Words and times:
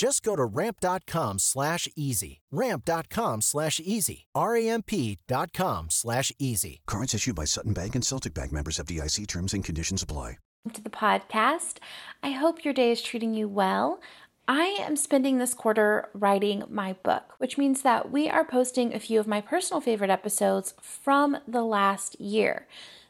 Just 0.00 0.22
go 0.22 0.34
to 0.34 0.46
ramp.com 0.46 1.38
slash 1.38 1.86
easy. 1.94 2.40
Ramp.com 2.50 3.42
slash 3.42 3.78
easy. 3.80 4.26
R-A-M-P.com 4.34 5.90
slash 5.90 6.32
easy. 6.38 6.80
Cards 6.86 7.12
issued 7.12 7.34
by 7.34 7.44
Sutton 7.44 7.74
Bank 7.74 7.94
and 7.94 8.02
Celtic 8.02 8.32
Bank 8.32 8.50
members 8.50 8.78
FDIC 8.78 9.26
terms 9.26 9.52
and 9.52 9.62
conditions 9.62 10.02
apply. 10.02 10.38
To 10.72 10.80
the 10.80 10.88
podcast. 10.88 11.80
I 12.22 12.30
hope 12.30 12.64
your 12.64 12.72
day 12.72 12.92
is 12.92 13.02
treating 13.02 13.34
you 13.34 13.46
well. 13.46 14.00
I 14.48 14.78
am 14.80 14.96
spending 14.96 15.36
this 15.36 15.52
quarter 15.52 16.08
writing 16.14 16.64
my 16.70 16.94
book, 16.94 17.34
which 17.36 17.58
means 17.58 17.82
that 17.82 18.10
we 18.10 18.26
are 18.26 18.42
posting 18.42 18.94
a 18.94 19.00
few 19.00 19.20
of 19.20 19.26
my 19.26 19.42
personal 19.42 19.82
favorite 19.82 20.08
episodes 20.08 20.72
from 20.80 21.36
the 21.46 21.62
last 21.62 22.18
year. 22.18 22.66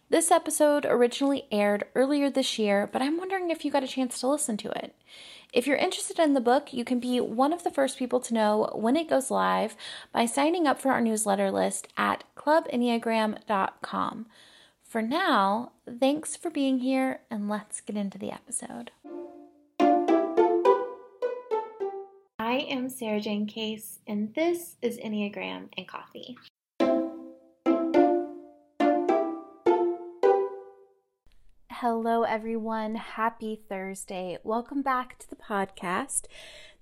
This 0.08 0.32
episode 0.32 0.84
originally 0.86 1.44
aired 1.52 1.84
earlier 1.94 2.30
this 2.30 2.58
year, 2.58 2.91
but 2.92 3.00
I'm 3.00 3.16
wondering 3.16 3.50
if 3.50 3.64
you 3.64 3.70
got 3.70 3.84
a 3.84 3.88
chance 3.88 4.19
to 4.19 4.27
listen 4.27 4.56
to 4.56 4.70
it. 4.70 4.92
If 5.52 5.66
you're 5.66 5.76
interested 5.76 6.18
in 6.20 6.34
the 6.34 6.40
book, 6.40 6.72
you 6.72 6.84
can 6.84 7.00
be 7.00 7.20
one 7.20 7.52
of 7.52 7.64
the 7.64 7.70
first 7.70 7.98
people 7.98 8.20
to 8.20 8.34
know 8.34 8.70
when 8.74 8.96
it 8.96 9.08
goes 9.08 9.30
live 9.30 9.76
by 10.12 10.26
signing 10.26 10.66
up 10.66 10.80
for 10.80 10.92
our 10.92 11.00
newsletter 11.00 11.50
list 11.50 11.88
at 11.96 12.22
clubenneagram.com. 12.36 14.26
For 14.84 15.02
now, 15.02 15.72
thanks 15.98 16.36
for 16.36 16.50
being 16.50 16.78
here 16.78 17.20
and 17.30 17.48
let's 17.48 17.80
get 17.80 17.96
into 17.96 18.18
the 18.18 18.32
episode. 18.32 18.92
I 22.38 22.66
am 22.68 22.88
Sarah 22.88 23.20
Jane 23.20 23.46
Case, 23.46 24.00
and 24.06 24.34
this 24.34 24.76
is 24.82 24.98
Enneagram 24.98 25.68
and 25.76 25.86
Coffee. 25.86 26.36
Hello, 31.80 32.24
everyone. 32.24 32.96
Happy 32.96 33.58
Thursday. 33.66 34.36
Welcome 34.44 34.82
back 34.82 35.18
to 35.18 35.30
the 35.30 35.34
podcast. 35.34 36.26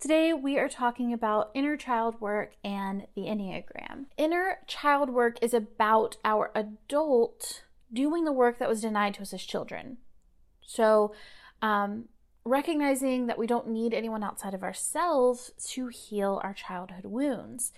Today, 0.01 0.33
we 0.33 0.59
are 0.59 0.69
talking 0.69 1.13
about 1.13 1.53
inner 1.55 1.77
child 1.77 2.21
work 2.21 2.57
and 2.65 3.07
the 3.15 3.23
Enneagram. 3.23 4.07
Inner 4.17 4.59
child 4.67 5.11
work 5.11 5.39
is 5.41 5.55
about 5.55 6.17
our 6.25 6.51
adult 6.53 7.63
doing 7.93 8.25
the 8.25 8.33
work 8.33 8.59
that 8.59 8.69
was 8.69 8.81
denied 8.81 9.15
to 9.15 9.23
us 9.23 9.33
as 9.33 9.45
children. 9.45 9.99
So, 10.67 11.15
um, 11.63 12.07
recognizing 12.45 13.29
that 13.29 13.39
we 13.39 13.47
don't 13.47 13.69
need 13.69 13.95
anyone 13.95 14.25
outside 14.25 14.53
of 14.53 14.65
ourselves 14.65 15.53
to 15.69 15.87
heal 15.87 16.41
our 16.43 16.55
childhood 16.55 17.05
wounds. 17.05 17.73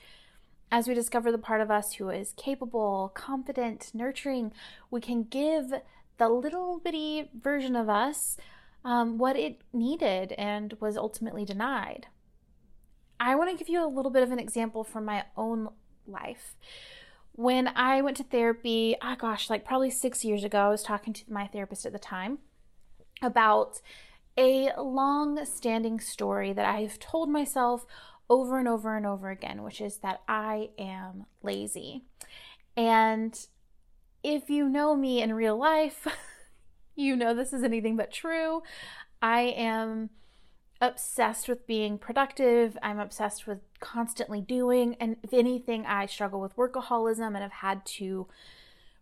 As 0.72 0.88
we 0.88 0.94
discover 0.94 1.30
the 1.30 1.36
part 1.36 1.60
of 1.60 1.70
us 1.70 1.94
who 1.94 2.08
is 2.08 2.32
capable, 2.38 3.12
confident, 3.14 3.90
nurturing, 3.92 4.54
we 4.90 5.02
can 5.02 5.24
give 5.24 5.82
the 6.20 6.28
little 6.28 6.78
bitty 6.78 7.30
version 7.34 7.74
of 7.74 7.88
us 7.88 8.36
um, 8.84 9.16
what 9.16 9.36
it 9.36 9.62
needed 9.72 10.32
and 10.32 10.74
was 10.78 10.98
ultimately 10.98 11.46
denied. 11.46 12.08
I 13.18 13.34
want 13.34 13.50
to 13.50 13.56
give 13.56 13.70
you 13.70 13.82
a 13.82 13.88
little 13.88 14.10
bit 14.10 14.22
of 14.22 14.30
an 14.30 14.38
example 14.38 14.84
from 14.84 15.06
my 15.06 15.24
own 15.34 15.70
life. 16.06 16.56
When 17.32 17.68
I 17.68 18.02
went 18.02 18.18
to 18.18 18.22
therapy, 18.22 18.96
oh 19.02 19.16
gosh, 19.18 19.48
like 19.48 19.64
probably 19.64 19.88
six 19.88 20.22
years 20.22 20.44
ago, 20.44 20.58
I 20.58 20.68
was 20.68 20.82
talking 20.82 21.14
to 21.14 21.24
my 21.26 21.46
therapist 21.46 21.86
at 21.86 21.92
the 21.92 21.98
time 21.98 22.38
about 23.22 23.80
a 24.36 24.72
long 24.78 25.42
standing 25.46 26.00
story 26.00 26.52
that 26.52 26.66
I've 26.66 26.98
told 26.98 27.30
myself 27.30 27.86
over 28.28 28.58
and 28.58 28.68
over 28.68 28.94
and 28.94 29.06
over 29.06 29.30
again, 29.30 29.62
which 29.62 29.80
is 29.80 29.98
that 29.98 30.20
I 30.28 30.68
am 30.78 31.24
lazy. 31.42 32.04
And 32.76 33.38
if 34.22 34.50
you 34.50 34.68
know 34.68 34.96
me 34.96 35.22
in 35.22 35.32
real 35.32 35.56
life, 35.56 36.06
you 36.94 37.16
know 37.16 37.34
this 37.34 37.52
is 37.52 37.62
anything 37.62 37.96
but 37.96 38.12
true. 38.12 38.62
I 39.22 39.40
am 39.40 40.10
obsessed 40.80 41.48
with 41.48 41.66
being 41.66 41.98
productive. 41.98 42.76
I'm 42.82 42.98
obsessed 42.98 43.46
with 43.46 43.58
constantly 43.80 44.40
doing. 44.40 44.96
And 44.98 45.16
if 45.22 45.32
anything, 45.32 45.84
I 45.86 46.06
struggle 46.06 46.40
with 46.40 46.56
workaholism 46.56 47.28
and 47.28 47.38
have 47.38 47.52
had 47.52 47.84
to, 47.86 48.26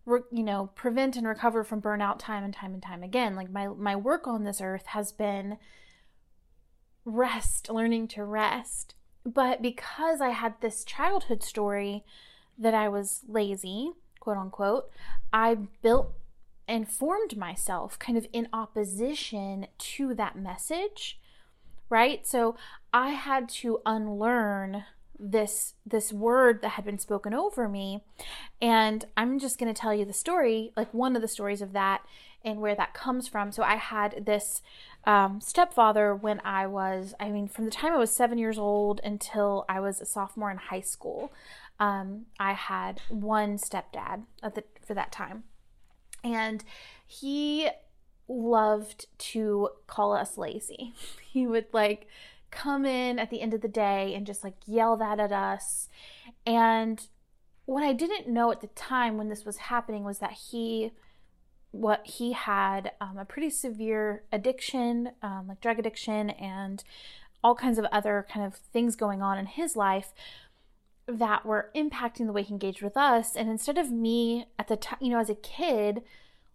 you 0.05 0.43
know, 0.43 0.71
prevent 0.75 1.15
and 1.15 1.27
recover 1.27 1.63
from 1.63 1.81
burnout 1.81 2.19
time 2.19 2.43
and 2.43 2.53
time 2.53 2.73
and 2.73 2.83
time 2.83 3.01
again. 3.01 3.35
Like 3.35 3.49
my, 3.49 3.67
my 3.67 3.95
work 3.95 4.27
on 4.27 4.43
this 4.43 4.59
earth 4.61 4.87
has 4.87 5.11
been 5.11 5.57
rest, 7.05 7.69
learning 7.69 8.09
to 8.09 8.25
rest. 8.25 8.95
But 9.25 9.61
because 9.61 10.21
I 10.21 10.29
had 10.29 10.55
this 10.59 10.83
childhood 10.83 11.43
story 11.43 12.03
that 12.57 12.73
I 12.73 12.89
was 12.89 13.21
lazy, 13.27 13.91
quote 14.19 14.37
unquote, 14.37 14.89
I 15.31 15.57
built 15.81 16.13
and 16.67 16.87
formed 16.87 17.35
myself 17.35 17.97
kind 17.97 18.17
of 18.17 18.27
in 18.31 18.47
opposition 18.53 19.67
to 19.77 20.13
that 20.13 20.37
message, 20.37 21.19
right? 21.89 22.25
So 22.27 22.55
I 22.93 23.09
had 23.09 23.49
to 23.49 23.81
unlearn 23.85 24.85
this 25.19 25.73
this 25.85 26.13
word 26.13 26.61
that 26.61 26.69
had 26.69 26.85
been 26.85 26.97
spoken 26.97 27.33
over 27.33 27.67
me. 27.67 28.01
And 28.61 29.03
i'm 29.17 29.37
just 29.37 29.59
going 29.59 29.71
to 29.71 29.79
tell 29.79 29.93
you 29.93 30.05
the 30.05 30.13
story 30.13 30.71
like 30.77 30.93
one 30.93 31.15
of 31.15 31.21
the 31.21 31.27
stories 31.27 31.61
of 31.61 31.73
that 31.73 32.01
and 32.43 32.61
where 32.61 32.75
that 32.75 32.93
comes 32.93 33.27
from. 33.27 33.51
So 33.51 33.61
i 33.63 33.75
had 33.75 34.25
this 34.25 34.61
um, 35.05 35.41
stepfather 35.41 36.15
when 36.15 36.41
i 36.45 36.65
was 36.67 37.13
i 37.19 37.29
mean 37.29 37.47
from 37.47 37.65
the 37.65 37.71
time 37.71 37.93
i 37.93 37.97
was 37.97 38.11
seven 38.11 38.37
years 38.37 38.57
old 38.57 39.01
until 39.03 39.65
i 39.67 39.79
was 39.79 39.99
a 40.01 40.05
sophomore 40.05 40.51
in 40.51 40.57
high 40.57 40.81
school 40.81 41.31
um, 41.79 42.25
I 42.39 42.53
had 42.53 43.01
one 43.09 43.57
stepdad 43.57 44.23
the, 44.41 44.63
for 44.85 44.93
that 44.93 45.11
time. 45.11 45.43
And 46.23 46.63
he 47.05 47.69
loved 48.27 49.07
to 49.17 49.69
call 49.87 50.13
us 50.13 50.37
lazy. 50.37 50.93
He 51.31 51.45
would 51.45 51.67
like 51.73 52.07
come 52.49 52.87
in 52.87 53.19
at 53.19 53.29
the 53.29 53.39
end 53.39 53.53
of 53.53 53.61
the 53.61 53.67
day 53.67 54.15
and 54.15 54.25
just 54.25 54.43
like 54.43 54.55
yell 54.65 54.97
that 54.97 55.19
at 55.19 55.31
us. 55.31 55.89
And 56.43 57.07
what 57.65 57.83
I 57.83 57.93
didn't 57.93 58.27
know 58.27 58.51
at 58.51 58.61
the 58.61 58.67
time 58.67 59.15
when 59.15 59.29
this 59.29 59.45
was 59.45 59.57
happening 59.57 60.03
was 60.03 60.17
that 60.17 60.31
he 60.31 60.91
what 61.69 62.05
he 62.07 62.31
had 62.31 62.93
um, 62.99 63.19
a 63.19 63.25
pretty 63.25 63.51
severe 63.51 64.23
addiction, 64.31 65.11
um, 65.21 65.45
like 65.47 65.61
drug 65.61 65.77
addiction, 65.77 66.31
and 66.31 66.83
all 67.43 67.53
kinds 67.53 67.77
of 67.77 67.85
other 67.91 68.25
kind 68.27 68.43
of 68.43 68.55
things 68.55 68.95
going 68.95 69.21
on 69.21 69.37
in 69.37 69.45
his 69.45 69.75
life 69.75 70.11
that 71.17 71.45
were 71.45 71.71
impacting 71.75 72.25
the 72.25 72.33
way 72.33 72.43
he 72.43 72.53
engaged 72.53 72.81
with 72.81 72.95
us. 72.95 73.35
And 73.35 73.49
instead 73.49 73.77
of 73.77 73.91
me 73.91 74.45
at 74.57 74.67
the 74.67 74.77
time, 74.77 74.99
you 75.01 75.09
know, 75.09 75.19
as 75.19 75.29
a 75.29 75.35
kid, 75.35 76.03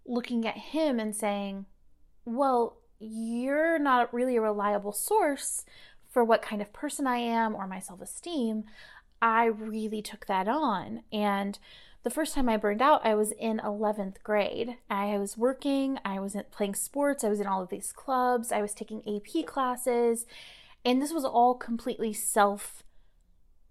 looking 0.07 0.47
at 0.47 0.57
him 0.57 1.01
and 1.01 1.15
saying, 1.15 1.67
well, 2.25 2.79
you're 2.99 3.79
not 3.79 4.13
really 4.15 4.37
a 4.37 4.41
reliable 4.41 4.93
source 4.93 5.65
for 6.11 6.25
what 6.25 6.43
kind 6.43 6.63
of 6.63 6.73
person 6.73 7.07
I 7.07 7.17
am 7.17 7.55
or 7.55 7.67
my 7.67 7.81
self 7.81 8.01
esteem, 8.01 8.65
I 9.21 9.47
really 9.47 10.01
took 10.01 10.27
that 10.27 10.47
on. 10.47 11.03
And 11.13 11.59
the 12.05 12.11
first 12.11 12.35
time 12.35 12.49
I 12.49 12.57
burned 12.57 12.83
out, 12.83 13.05
I 13.05 13.15
was 13.15 13.33
in 13.33 13.59
11th 13.59 14.23
grade. 14.23 14.77
I 14.89 15.19
was 15.19 15.37
working, 15.37 15.99
I 16.05 16.21
was 16.21 16.37
playing 16.53 16.77
sports, 16.77 17.25
I 17.25 17.31
was 17.31 17.41
in 17.41 17.47
all 17.47 17.63
of 17.63 17.71
these 17.71 17.93
clubs, 17.93 18.53
I 18.53 18.63
was 18.63 18.75
taking 18.75 19.03
AP 19.09 19.47
classes, 19.47 20.27
and 20.85 21.03
this 21.03 21.13
was 21.13 21.25
all 21.25 21.55
completely 21.55 22.13
self 22.13 22.84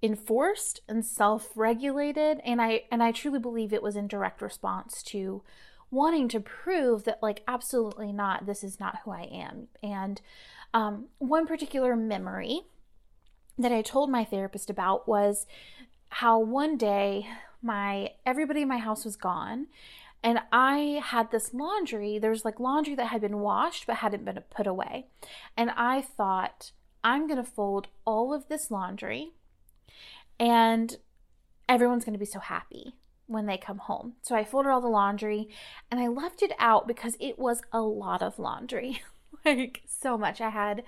enforced 0.03 0.81
and 0.88 1.05
self-regulated 1.05 2.41
and 2.44 2.61
I 2.61 2.83
and 2.91 3.01
I 3.01 3.13
truly 3.13 3.39
believe 3.39 3.71
it 3.71 3.81
was 3.81 3.95
in 3.95 4.07
direct 4.07 4.41
response 4.41 5.01
to 5.03 5.41
wanting 5.89 6.27
to 6.27 6.41
prove 6.41 7.05
that 7.05 7.23
like 7.23 7.41
absolutely 7.47 8.11
not 8.11 8.45
this 8.45 8.63
is 8.63 8.79
not 8.79 9.00
who 9.05 9.11
I 9.11 9.21
am 9.21 9.69
and 9.81 10.21
um, 10.73 11.05
one 11.19 11.47
particular 11.47 11.95
memory 11.95 12.61
that 13.57 13.71
I 13.71 13.81
told 13.81 14.09
my 14.09 14.25
therapist 14.25 14.69
about 14.69 15.07
was 15.07 15.45
how 16.09 16.38
one 16.38 16.75
day 16.77 17.27
my 17.61 18.11
everybody 18.25 18.63
in 18.63 18.67
my 18.67 18.79
house 18.79 19.06
was 19.06 19.15
gone 19.15 19.67
And 20.23 20.39
I 20.51 21.01
had 21.03 21.31
this 21.31 21.53
laundry. 21.53 22.17
There's 22.17 22.45
like 22.45 22.59
laundry 22.59 22.95
that 22.95 23.07
had 23.07 23.21
been 23.21 23.39
washed 23.39 23.85
but 23.85 23.97
hadn't 23.97 24.23
been 24.25 24.39
put 24.49 24.65
away. 24.65 25.07
And 25.57 25.69
I 25.71 26.01
thought, 26.01 26.71
I'm 27.03 27.27
going 27.27 27.44
to 27.44 27.49
fold 27.49 27.89
all 28.06 28.33
of 28.33 28.47
this 28.47 28.71
laundry 28.71 29.33
and 30.39 30.97
everyone's 31.68 32.06
going 32.06 32.13
to 32.13 32.19
be 32.19 32.25
so 32.25 32.39
happy 32.39 32.95
when 33.27 33.45
they 33.45 33.57
come 33.57 33.77
home. 33.77 34.13
So 34.21 34.35
I 34.35 34.44
folded 34.44 34.69
all 34.69 34.81
the 34.81 34.88
laundry 34.88 35.50
and 35.89 36.00
I 36.00 36.07
left 36.07 36.41
it 36.41 36.51
out 36.59 36.88
because 36.88 37.15
it 37.19 37.39
was 37.39 37.62
a 37.71 37.81
lot 37.81 38.21
of 38.21 38.39
laundry. 38.39 39.01
like 39.45 39.81
so 39.88 40.18
much. 40.18 40.41
I 40.41 40.50
had 40.50 40.83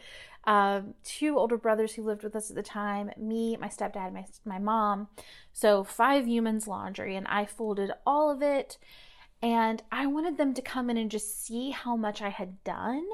um, 0.45 0.93
two 1.03 1.37
older 1.37 1.57
brothers 1.57 1.93
who 1.93 2.03
lived 2.03 2.23
with 2.23 2.35
us 2.35 2.49
at 2.49 2.55
the 2.55 2.63
time, 2.63 3.11
me, 3.17 3.57
my 3.57 3.67
stepdad, 3.67 4.13
my 4.13 4.25
my 4.45 4.59
mom. 4.59 5.07
So 5.53 5.83
five 5.83 6.27
humans 6.27 6.67
laundry, 6.67 7.15
and 7.15 7.27
I 7.27 7.45
folded 7.45 7.91
all 8.05 8.31
of 8.31 8.41
it. 8.41 8.77
And 9.41 9.83
I 9.91 10.07
wanted 10.07 10.37
them 10.37 10.53
to 10.53 10.61
come 10.61 10.89
in 10.89 10.97
and 10.97 11.11
just 11.11 11.45
see 11.45 11.71
how 11.71 11.95
much 11.95 12.21
I 12.21 12.29
had 12.29 12.63
done 12.63 13.05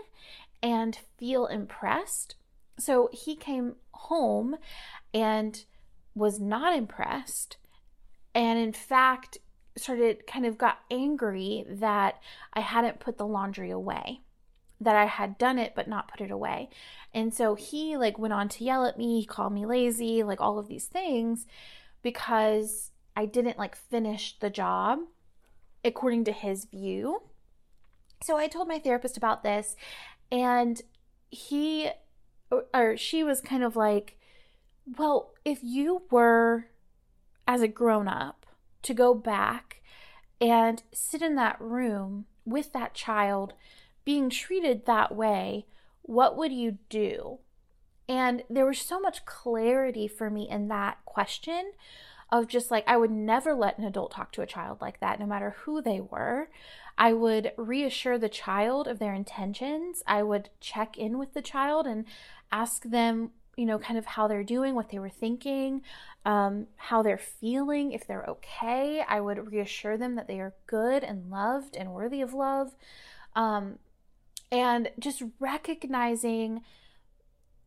and 0.61 0.97
feel 1.17 1.47
impressed. 1.47 2.35
So 2.77 3.09
he 3.11 3.35
came 3.35 3.75
home 3.91 4.55
and 5.13 5.65
was 6.15 6.39
not 6.39 6.75
impressed. 6.75 7.57
And 8.33 8.59
in 8.59 8.73
fact, 8.73 9.37
started 9.77 10.27
kind 10.27 10.45
of 10.45 10.57
got 10.57 10.79
angry 10.89 11.65
that 11.67 12.21
I 12.53 12.59
hadn't 12.59 12.99
put 12.99 13.17
the 13.17 13.25
laundry 13.25 13.71
away 13.71 14.21
that 14.81 14.95
I 14.95 15.05
had 15.05 15.37
done 15.37 15.59
it 15.59 15.73
but 15.75 15.87
not 15.87 16.09
put 16.09 16.21
it 16.21 16.31
away. 16.31 16.69
And 17.13 17.33
so 17.33 17.55
he 17.55 17.95
like 17.95 18.17
went 18.17 18.33
on 18.33 18.49
to 18.49 18.63
yell 18.63 18.85
at 18.85 18.97
me, 18.97 19.21
he 19.21 19.25
called 19.25 19.53
me 19.53 19.65
lazy, 19.65 20.23
like 20.23 20.41
all 20.41 20.57
of 20.57 20.67
these 20.67 20.85
things 20.85 21.45
because 22.01 22.91
I 23.15 23.25
didn't 23.25 23.59
like 23.59 23.75
finish 23.75 24.37
the 24.39 24.49
job 24.49 24.99
according 25.85 26.25
to 26.25 26.31
his 26.31 26.65
view. 26.65 27.21
So 28.23 28.37
I 28.37 28.47
told 28.47 28.67
my 28.67 28.79
therapist 28.79 29.17
about 29.17 29.43
this 29.43 29.75
and 30.31 30.81
he 31.29 31.91
or 32.73 32.97
she 32.97 33.23
was 33.23 33.39
kind 33.39 33.63
of 33.63 33.75
like, 33.75 34.17
"Well, 34.97 35.33
if 35.45 35.59
you 35.63 36.03
were 36.09 36.67
as 37.47 37.61
a 37.61 37.67
grown 37.67 38.07
up 38.07 38.45
to 38.83 38.93
go 38.93 39.13
back 39.13 39.81
and 40.39 40.81
sit 40.91 41.21
in 41.21 41.35
that 41.35 41.59
room 41.59 42.25
with 42.45 42.73
that 42.73 42.93
child 42.93 43.53
being 44.03 44.29
treated 44.29 44.85
that 44.85 45.15
way, 45.15 45.67
what 46.01 46.35
would 46.35 46.51
you 46.51 46.77
do? 46.89 47.39
And 48.09 48.43
there 48.49 48.65
was 48.65 48.79
so 48.79 48.99
much 48.99 49.25
clarity 49.25 50.07
for 50.07 50.29
me 50.29 50.49
in 50.49 50.67
that 50.67 50.97
question 51.05 51.71
of 52.31 52.47
just 52.47 52.71
like, 52.71 52.83
I 52.87 52.97
would 52.97 53.11
never 53.11 53.53
let 53.53 53.77
an 53.77 53.83
adult 53.83 54.11
talk 54.11 54.31
to 54.33 54.41
a 54.41 54.47
child 54.47 54.81
like 54.81 54.99
that, 55.01 55.19
no 55.19 55.25
matter 55.25 55.55
who 55.59 55.81
they 55.81 55.99
were. 55.99 56.49
I 56.97 57.13
would 57.13 57.51
reassure 57.57 58.17
the 58.17 58.29
child 58.29 58.87
of 58.87 58.99
their 58.99 59.13
intentions. 59.13 60.01
I 60.07 60.23
would 60.23 60.49
check 60.59 60.97
in 60.97 61.17
with 61.17 61.33
the 61.33 61.41
child 61.41 61.85
and 61.85 62.05
ask 62.51 62.83
them, 62.83 63.31
you 63.57 63.65
know, 63.65 63.79
kind 63.79 63.97
of 63.97 64.05
how 64.05 64.27
they're 64.27 64.43
doing, 64.43 64.75
what 64.75 64.89
they 64.89 64.99
were 64.99 65.09
thinking, 65.09 65.81
um, 66.25 66.67
how 66.77 67.01
they're 67.01 67.17
feeling, 67.17 67.91
if 67.91 68.07
they're 68.07 68.25
okay. 68.25 69.03
I 69.07 69.19
would 69.19 69.51
reassure 69.51 69.97
them 69.97 70.15
that 70.15 70.27
they 70.27 70.39
are 70.39 70.53
good 70.67 71.03
and 71.03 71.29
loved 71.29 71.75
and 71.75 71.93
worthy 71.93 72.21
of 72.21 72.33
love. 72.33 72.75
Um, 73.35 73.79
and 74.51 74.91
just 74.99 75.23
recognizing 75.39 76.61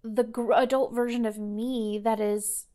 the 0.02 0.26
adult 0.54 0.92
version 0.92 1.24
of 1.24 1.38
me 1.38 1.98
that 2.02 2.20
is 2.20 2.66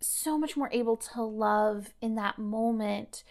so 0.00 0.38
much 0.38 0.56
more 0.56 0.70
able 0.72 0.96
to 0.96 1.22
love 1.22 1.90
in 2.00 2.14
that 2.14 2.38
moment 2.38 3.22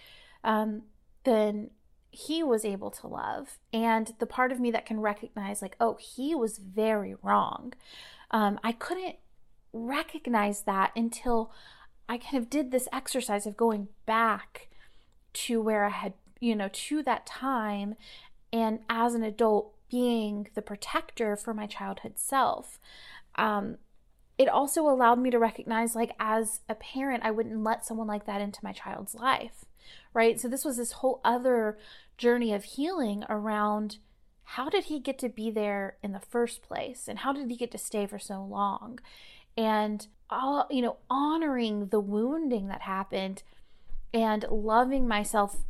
um, 0.44 0.84
than 1.24 1.72
he 2.12 2.44
was 2.44 2.64
able 2.64 2.92
to 2.92 3.08
love 3.08 3.58
and 3.72 4.14
the 4.20 4.26
part 4.28 4.52
of 4.52 4.60
me 4.60 4.70
that 4.70 4.86
can 4.86 5.00
recognize 5.00 5.64
like 5.64 5.76
oh 5.80 5.98
he 6.00 6.36
was 6.36 6.60
very 6.60 7.16
wrong 7.24 7.74
um, 8.34 8.60
i 8.64 8.72
couldn't 8.72 9.16
recognize 9.72 10.64
that 10.64 10.92
until 10.96 11.52
i 12.10 12.18
kind 12.18 12.36
of 12.38 12.50
did 12.50 12.72
this 12.72 12.90
exercise 12.92 13.46
of 13.46 13.56
going 13.56 13.88
back 14.06 14.68
to 15.32 15.62
where 15.62 15.86
i 15.86 15.90
had 15.90 16.14
you 16.42 16.56
know 16.56 16.70
to 16.74 17.02
that 17.02 17.26
time 17.26 17.96
and 18.52 18.80
as 18.90 19.16
an 19.16 19.24
adult 19.24 19.74
being 19.94 20.48
the 20.56 20.62
protector 20.64 21.36
for 21.36 21.54
my 21.54 21.68
childhood 21.68 22.14
self. 22.16 22.80
Um, 23.36 23.78
it 24.40 24.50
also 24.50 24.90
allowed 24.90 25.20
me 25.20 25.30
to 25.30 25.38
recognize, 25.38 25.94
like, 25.94 26.16
as 26.20 26.62
a 26.68 26.74
parent, 26.74 27.24
I 27.24 27.30
wouldn't 27.30 27.64
let 27.64 27.86
someone 27.86 28.08
like 28.08 28.26
that 28.26 28.42
into 28.42 28.60
my 28.64 28.72
child's 28.72 29.14
life, 29.14 29.66
right? 30.12 30.42
So, 30.42 30.48
this 30.48 30.66
was 30.66 30.78
this 30.78 30.94
whole 30.94 31.22
other 31.24 31.78
journey 32.18 32.54
of 32.54 32.64
healing 32.64 33.24
around 33.30 33.98
how 34.44 34.70
did 34.70 34.86
he 34.86 35.00
get 35.00 35.18
to 35.20 35.30
be 35.30 35.50
there 35.50 35.98
in 36.04 36.12
the 36.12 36.20
first 36.20 36.62
place 36.62 37.08
and 37.08 37.20
how 37.20 37.34
did 37.34 37.50
he 37.50 37.56
get 37.56 37.72
to 37.72 37.78
stay 37.78 38.06
for 38.06 38.20
so 38.20 38.44
long 38.44 39.00
and 39.56 40.08
all 40.30 40.68
you 40.70 40.82
know 40.82 40.98
honoring 41.10 41.88
the 41.88 42.00
wounding 42.00 42.68
that 42.68 42.82
happened 42.82 43.44
and 44.14 44.46
loving 44.50 45.08
myself 45.08 45.64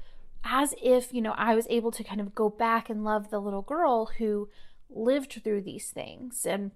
as 0.44 0.76
if, 0.82 1.14
you 1.14 1.22
know, 1.22 1.34
I 1.38 1.56
was 1.56 1.68
able 1.70 1.92
to 1.92 2.04
kind 2.04 2.20
of 2.20 2.36
go 2.36 2.50
back 2.50 2.90
and 2.90 3.04
love 3.04 3.30
the 3.30 3.40
little 3.40 3.62
girl 3.62 4.12
who 4.18 4.50
lived 4.90 5.42
through 5.44 5.62
these 5.62 5.90
things. 5.90 6.46
And 6.46 6.72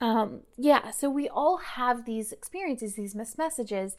um, 0.00 0.42
yeah, 0.58 0.90
so 0.90 1.08
we 1.08 1.28
all 1.28 1.56
have 1.56 2.04
these 2.04 2.32
experiences, 2.32 2.94
these 2.94 3.14
missed 3.14 3.38
messages, 3.38 3.96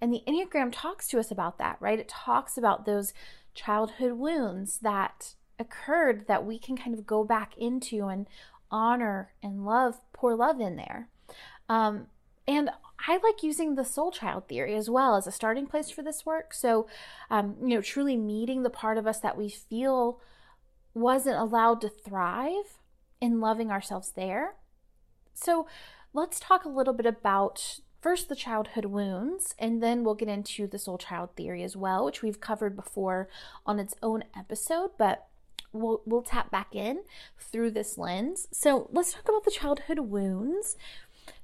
and 0.00 0.12
the 0.12 0.22
Enneagram 0.26 0.70
talks 0.72 1.08
to 1.08 1.18
us 1.18 1.30
about 1.30 1.58
that, 1.58 1.76
right? 1.80 1.98
It 1.98 2.08
talks 2.08 2.56
about 2.56 2.86
those 2.86 3.12
childhood 3.52 4.12
wounds 4.12 4.78
that 4.78 5.34
occurred 5.60 6.26
that 6.26 6.44
we 6.44 6.58
can 6.58 6.76
kind 6.76 6.94
of 6.98 7.06
go 7.06 7.22
back 7.22 7.56
into 7.56 8.08
and 8.08 8.26
honor 8.70 9.32
and 9.42 9.64
love, 9.64 10.00
pour 10.12 10.34
love 10.34 10.60
in 10.60 10.76
there. 10.76 11.08
Um, 11.68 12.06
and 12.48 12.70
I 13.06 13.18
like 13.22 13.42
using 13.42 13.74
the 13.74 13.84
soul 13.84 14.10
child 14.10 14.48
theory 14.48 14.74
as 14.74 14.90
well 14.90 15.16
as 15.16 15.26
a 15.26 15.32
starting 15.32 15.66
place 15.66 15.90
for 15.90 16.02
this 16.02 16.26
work. 16.26 16.52
So, 16.52 16.86
um, 17.30 17.56
you 17.62 17.68
know, 17.68 17.80
truly 17.80 18.16
meeting 18.16 18.62
the 18.62 18.70
part 18.70 18.98
of 18.98 19.06
us 19.06 19.20
that 19.20 19.38
we 19.38 19.48
feel 19.48 20.20
wasn't 20.94 21.38
allowed 21.38 21.80
to 21.82 21.88
thrive 21.88 22.78
in 23.20 23.40
loving 23.40 23.70
ourselves 23.70 24.12
there. 24.16 24.54
So, 25.32 25.66
let's 26.12 26.40
talk 26.40 26.64
a 26.64 26.68
little 26.68 26.92
bit 26.92 27.06
about 27.06 27.80
first 28.00 28.28
the 28.28 28.34
childhood 28.34 28.86
wounds, 28.86 29.54
and 29.58 29.82
then 29.82 30.02
we'll 30.02 30.14
get 30.14 30.28
into 30.28 30.66
the 30.66 30.78
soul 30.78 30.98
child 30.98 31.30
theory 31.36 31.62
as 31.62 31.76
well, 31.76 32.04
which 32.04 32.22
we've 32.22 32.40
covered 32.40 32.74
before 32.74 33.28
on 33.64 33.78
its 33.78 33.94
own 34.02 34.24
episode, 34.36 34.90
but 34.98 35.28
we'll 35.72 36.02
we'll 36.04 36.22
tap 36.22 36.50
back 36.50 36.74
in 36.74 37.02
through 37.38 37.72
this 37.72 37.98
lens. 37.98 38.48
So, 38.52 38.88
let's 38.92 39.12
talk 39.12 39.28
about 39.28 39.44
the 39.44 39.50
childhood 39.50 40.00
wounds. 40.00 40.76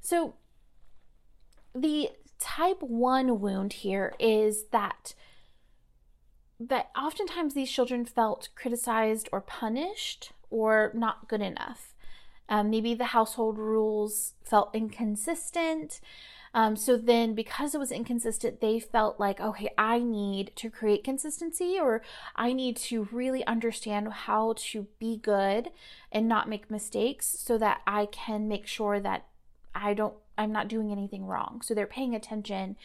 So, 0.01 0.35
the 1.75 2.11
type 2.39 2.83
1 2.83 3.41
wound 3.41 3.73
here 3.75 4.15
is 4.19 4.67
that 4.73 5.15
that 6.59 6.91
oftentimes 6.97 7.55
these 7.55 7.71
children 7.71 8.05
felt 8.05 8.49
criticized 8.55 9.29
or 9.31 9.41
punished 9.41 10.33
or 10.51 10.91
not 10.95 11.29
good 11.29 11.43
enough. 11.43 11.95
Um, 12.49 12.71
maybe 12.71 12.95
the 12.95 13.07
household 13.07 13.59
rules 13.59 14.35
felt 14.43 14.75
inconsistent. 14.75 16.01
Um, 16.57 16.75
so 16.75 16.97
then, 16.97 17.35
because 17.35 17.75
it 17.75 17.79
was 17.79 17.93
inconsistent, 17.93 18.63
they 18.63 18.81
felt 18.81 19.21
like, 19.21 19.41
okay, 19.43 19.69
I 19.77 19.99
need 19.99 20.53
to 20.57 20.71
create 20.71 21.05
consistency 21.05 21.79
or 21.79 22.01
I 22.35 22.55
need 22.55 22.79
to 22.79 23.07
really 23.13 23.47
understand 23.47 24.11
how 24.11 24.55
to 24.57 24.87
be 24.99 25.19
good 25.19 25.69
and 26.11 26.27
not 26.27 26.49
make 26.49 26.71
mistakes 26.71 27.27
so 27.27 27.59
that 27.59 27.83
I 27.87 28.07
can 28.07 28.49
make 28.49 28.67
sure 28.67 28.99
that 29.01 29.27
I 29.75 29.93
don't 29.93 30.15
I'm 30.39 30.51
not 30.51 30.69
doing 30.69 30.91
anything 30.91 31.27
wrong. 31.27 31.61
So 31.63 31.75
they're 31.75 31.87
paying 31.87 32.15
attention 32.15 32.77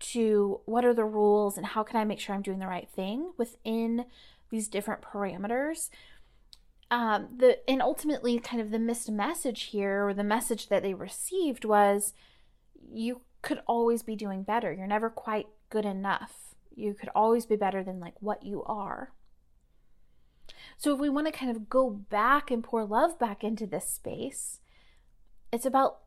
to 0.00 0.60
what 0.64 0.86
are 0.86 0.94
the 0.94 1.04
rules 1.04 1.58
and 1.58 1.66
how 1.66 1.82
can 1.82 2.00
I 2.00 2.04
make 2.04 2.20
sure 2.20 2.34
I'm 2.34 2.40
doing 2.40 2.60
the 2.60 2.66
right 2.66 2.88
thing 2.88 3.32
within 3.36 4.06
these 4.48 4.68
different 4.68 5.02
parameters. 5.02 5.90
Um, 6.90 7.28
the 7.36 7.58
and 7.68 7.82
ultimately, 7.82 8.38
kind 8.38 8.62
of 8.62 8.70
the 8.70 8.78
missed 8.78 9.10
message 9.10 9.64
here, 9.64 10.08
or 10.08 10.14
the 10.14 10.24
message 10.24 10.68
that 10.68 10.82
they 10.82 10.94
received 10.94 11.66
was, 11.66 12.14
you 12.90 13.22
could 13.42 13.60
always 13.66 14.02
be 14.02 14.16
doing 14.16 14.42
better. 14.42 14.72
You're 14.72 14.86
never 14.86 15.10
quite 15.10 15.48
good 15.70 15.84
enough. 15.84 16.54
You 16.74 16.94
could 16.94 17.10
always 17.14 17.46
be 17.46 17.56
better 17.56 17.82
than 17.82 18.00
like 18.00 18.14
what 18.20 18.44
you 18.44 18.62
are. 18.64 19.12
So 20.76 20.94
if 20.94 21.00
we 21.00 21.08
want 21.08 21.26
to 21.26 21.32
kind 21.32 21.50
of 21.50 21.68
go 21.68 21.90
back 21.90 22.50
and 22.50 22.62
pour 22.62 22.84
love 22.84 23.18
back 23.18 23.42
into 23.42 23.66
this 23.66 23.88
space, 23.88 24.60
it's 25.52 25.66
about 25.66 25.98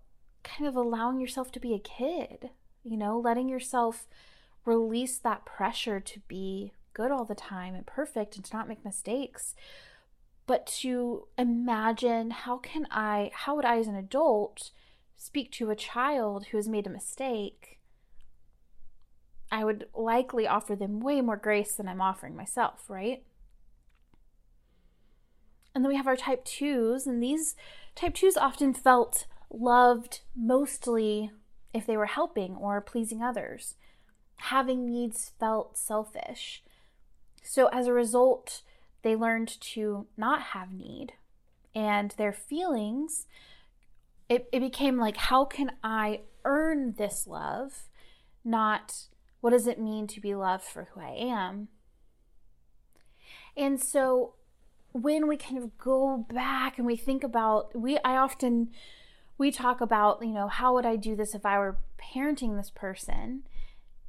kind 0.44 0.68
of 0.68 0.76
allowing 0.76 1.20
yourself 1.20 1.52
to 1.52 1.60
be 1.60 1.74
a 1.74 1.80
kid, 1.80 2.50
you 2.84 2.98
know, 2.98 3.20
letting 3.20 3.50
yourself 3.50 4.08
release 4.66 5.18
that 5.18 5.46
pressure 5.46 6.00
to 6.00 6.20
be 6.28 6.74
good 6.94 7.12
all 7.12 7.26
the 7.26 7.36
time 7.36 7.76
and 7.76 7.86
perfect 7.86 8.36
and 8.36 8.46
to 8.46 8.56
not 8.56 8.68
make 8.68 8.84
mistakes 8.84 9.56
but 10.52 10.66
to 10.66 11.28
imagine 11.38 12.32
how 12.32 12.58
can 12.58 12.86
I, 12.92 13.32
how 13.34 13.56
would 13.56 13.64
I 13.64 13.78
as 13.78 13.88
an 13.88 13.96
adult 13.96 14.72
speak 15.22 15.52
to 15.52 15.70
a 15.70 15.76
child 15.76 16.48
who 16.48 16.58
has 16.58 16.68
made 16.68 16.88
a 16.88 16.90
mistake 16.90 17.80
I 19.52 19.66
would 19.66 19.88
likely 19.94 20.48
offer 20.48 20.76
them 20.76 21.02
way 21.02 21.20
more 21.20 21.36
grace 21.36 21.74
than 21.74 21.88
I'm 21.88 22.02
offering 22.02 22.36
myself, 22.36 22.86
right? 22.88 23.24
And 25.76 25.84
then 25.84 25.90
we 25.90 25.98
have 25.98 26.08
our 26.08 26.16
type 26.16 26.46
twos, 26.46 27.06
and 27.06 27.22
these 27.22 27.56
type 27.94 28.16
twos 28.16 28.38
often 28.38 28.74
felt 28.74 29.26
loved 29.50 30.22
mostly 30.36 31.32
if 31.74 31.86
they 31.86 31.98
were 31.98 32.06
helping 32.06 32.56
or 32.56 32.80
pleasing 32.80 33.22
others. 33.22 33.76
Having 34.36 34.86
needs 34.86 35.32
felt 35.38 35.78
selfish. 35.78 36.64
So 37.44 37.68
as 37.68 37.88
a 37.88 37.94
result, 37.94 38.62
they 39.02 39.16
learned 39.16 39.60
to 39.62 40.08
not 40.16 40.42
have 40.42 40.72
need. 40.72 41.14
And 41.76 42.12
their 42.12 42.34
feelings, 42.34 43.28
it, 44.32 44.48
it 44.54 44.62
became 44.62 44.98
like, 44.98 45.18
how 45.18 45.44
can 45.44 45.74
I 45.84 46.22
earn 46.46 46.94
this 46.98 47.28
love? 47.28 47.90
Not 48.46 49.08
what 49.42 49.50
does 49.50 49.68
it 49.68 49.78
mean 49.78 50.08
to 50.08 50.22
be 50.22 50.34
loved 50.34 50.64
for 50.64 50.88
who 50.94 51.02
I 51.02 51.16
am? 51.20 51.68
And 53.58 53.78
so 53.78 54.36
when 54.94 55.28
we 55.28 55.36
kind 55.36 55.58
of 55.58 55.78
go 55.78 56.26
back 56.34 56.78
and 56.78 56.88
we 56.88 56.96
think 56.96 57.26
about 57.26 57.78
we 57.78 57.98
I 58.06 58.16
often 58.16 58.70
we 59.38 59.52
talk 59.52 59.82
about, 59.82 60.22
you 60.22 60.34
know, 60.34 60.48
how 60.48 60.74
would 60.76 60.86
I 60.86 60.96
do 60.96 61.14
this 61.14 61.36
if 61.36 61.46
I 61.46 61.60
were 61.60 61.80
parenting 62.02 62.56
this 62.56 62.70
person? 62.70 63.44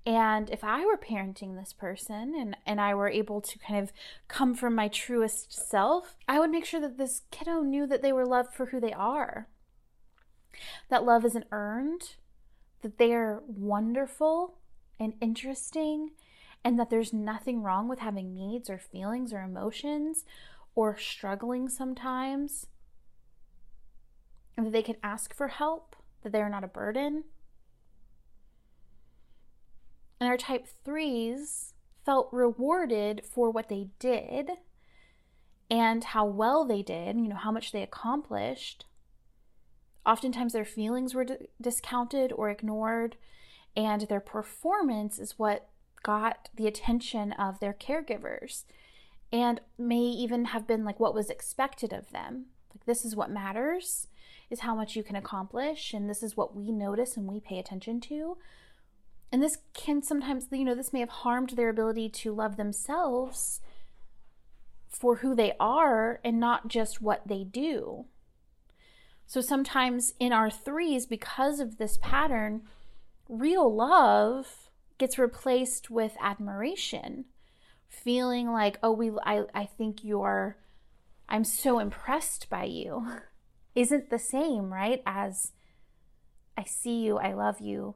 And 0.07 0.51
if 0.51 0.63
I 0.63 0.85
were 0.85 0.97
parenting 0.97 1.59
this 1.59 1.73
person 1.73 2.35
and, 2.39 2.57
and 2.65 2.81
I 2.81 2.95
were 2.95 3.09
able 3.09 3.41
to 3.41 3.59
kind 3.59 3.83
of 3.83 3.93
come 4.29 4.55
from 4.55 4.77
my 4.77 4.87
truest 4.87 5.53
self, 5.53 6.15
I 6.29 6.39
would 6.39 6.51
make 6.51 6.65
sure 6.65 6.81
that 6.81 6.97
this 6.97 7.23
kiddo 7.33 7.63
knew 7.63 7.89
that 7.89 8.03
they 8.03 8.13
were 8.13 8.27
loved 8.27 8.55
for 8.55 8.67
who 8.67 8.79
they 8.79 8.93
are. 8.93 9.49
That 10.89 11.05
love 11.05 11.25
isn't 11.25 11.47
earned, 11.53 12.17
that 12.83 12.99
they 12.99 13.13
are 13.15 13.43
wonderful 13.47 14.59
and 14.99 15.15
interesting, 15.21 16.11
and 16.65 16.79
that 16.79 16.91
there's 16.91 17.13
nothing 17.13 17.63
wrong 17.63 17.89
with 17.89 17.99
having 17.99 18.35
needs 18.35 18.71
or 18.71 18.79
feelings 18.79 19.33
or 19.33 19.43
emotions 19.43 20.25
or 20.75 20.97
struggling 20.97 21.69
sometimes, 21.69 22.67
and 24.57 24.67
that 24.67 24.73
they 24.73 24.83
can 24.83 24.97
ask 25.03 25.35
for 25.35 25.49
help, 25.49 25.97
that 26.23 26.33
they're 26.33 26.49
not 26.49 26.65
a 26.65 26.69
burden. 26.69 27.25
And 30.21 30.29
our 30.29 30.37
type 30.37 30.69
threes 30.85 31.75
felt 32.05 32.29
rewarded 32.33 33.25
for 33.25 33.51
what 33.51 33.69
they 33.69 33.89
did 33.99 34.51
and 35.71 36.05
how 36.05 36.25
well 36.27 36.65
they 36.65 36.83
did, 36.83 37.17
you 37.17 37.29
know, 37.29 37.37
how 37.37 37.51
much 37.51 37.73
they 37.73 37.83
accomplished. 37.83 38.87
Oftentimes 40.05 40.53
their 40.53 40.65
feelings 40.65 41.15
were 41.15 41.25
d- 41.25 41.35
discounted 41.61 42.33
or 42.33 42.51
ignored, 42.51 43.17
and 43.77 44.03
their 44.03 44.21
performance 44.21 45.19
is 45.19 45.39
what 45.39 45.69
got 46.03 46.49
the 46.55 46.67
attention 46.67 47.33
of 47.33 47.61
their 47.61 47.73
caregivers 47.73 48.65
and 49.33 49.61
may 49.79 50.01
even 50.01 50.47
have 50.47 50.67
been 50.67 50.85
like 50.85 51.01
what 51.01 51.15
was 51.15 51.31
expected 51.31 51.93
of 51.93 52.11
them. 52.11 52.47
Like, 52.75 52.85
this 52.85 53.05
is 53.05 53.17
what 53.17 53.31
matters, 53.31 54.09
is 54.51 54.61
how 54.61 54.75
much 54.75 54.95
you 54.95 55.03
can 55.03 55.17
accomplish, 55.17 55.95
and 55.95 56.09
this 56.09 56.23
is 56.23 56.37
what 56.37 56.55
we 56.55 56.71
notice 56.71 57.17
and 57.17 57.27
we 57.27 57.41
pay 57.41 57.59
attention 57.59 58.01
to. 58.03 58.37
And 59.31 59.43
this 59.43 59.59
can 59.73 60.03
sometimes, 60.03 60.49
you 60.51 60.65
know, 60.65 60.75
this 60.75 60.93
may 60.93 61.01
have 61.01 61.09
harmed 61.09 61.51
their 61.51 61.71
ability 61.71 62.11
to 62.11 62.35
love 62.35 62.57
themselves 62.57 63.61
for 64.91 65.17
who 65.17 65.35
they 65.35 65.55
are 65.59 66.21
and 66.23 66.39
not 66.39 66.69
just 66.69 67.01
what 67.01 67.27
they 67.27 67.45
do. 67.45 68.05
So 69.27 69.41
sometimes 69.41 70.15
in 70.19 70.33
our 70.33 70.51
threes, 70.51 71.07
because 71.07 71.61
of 71.61 71.79
this 71.79 71.99
pattern, 71.99 72.63
real 73.29 73.73
love 73.75 74.71
gets 74.99 75.19
replaced 75.19 75.91
with 75.91 76.17
admiration 76.21 77.25
feeling 77.89 78.51
like, 78.51 78.79
oh, 78.83 78.93
we, 78.93 79.11
I, 79.25 79.45
I 79.55 79.67
think 79.67 80.03
you're, 80.03 80.57
I'm 81.29 81.45
so 81.45 81.79
impressed 81.79 82.49
by 82.49 82.65
you, 82.65 83.07
isn't 83.75 84.11
the 84.11 84.19
same, 84.19 84.73
right? 84.73 85.03
As 85.07 85.53
I 86.57 86.65
see 86.65 87.01
you, 87.01 87.19
I 87.19 87.33
love 87.33 87.61
you. 87.61 87.95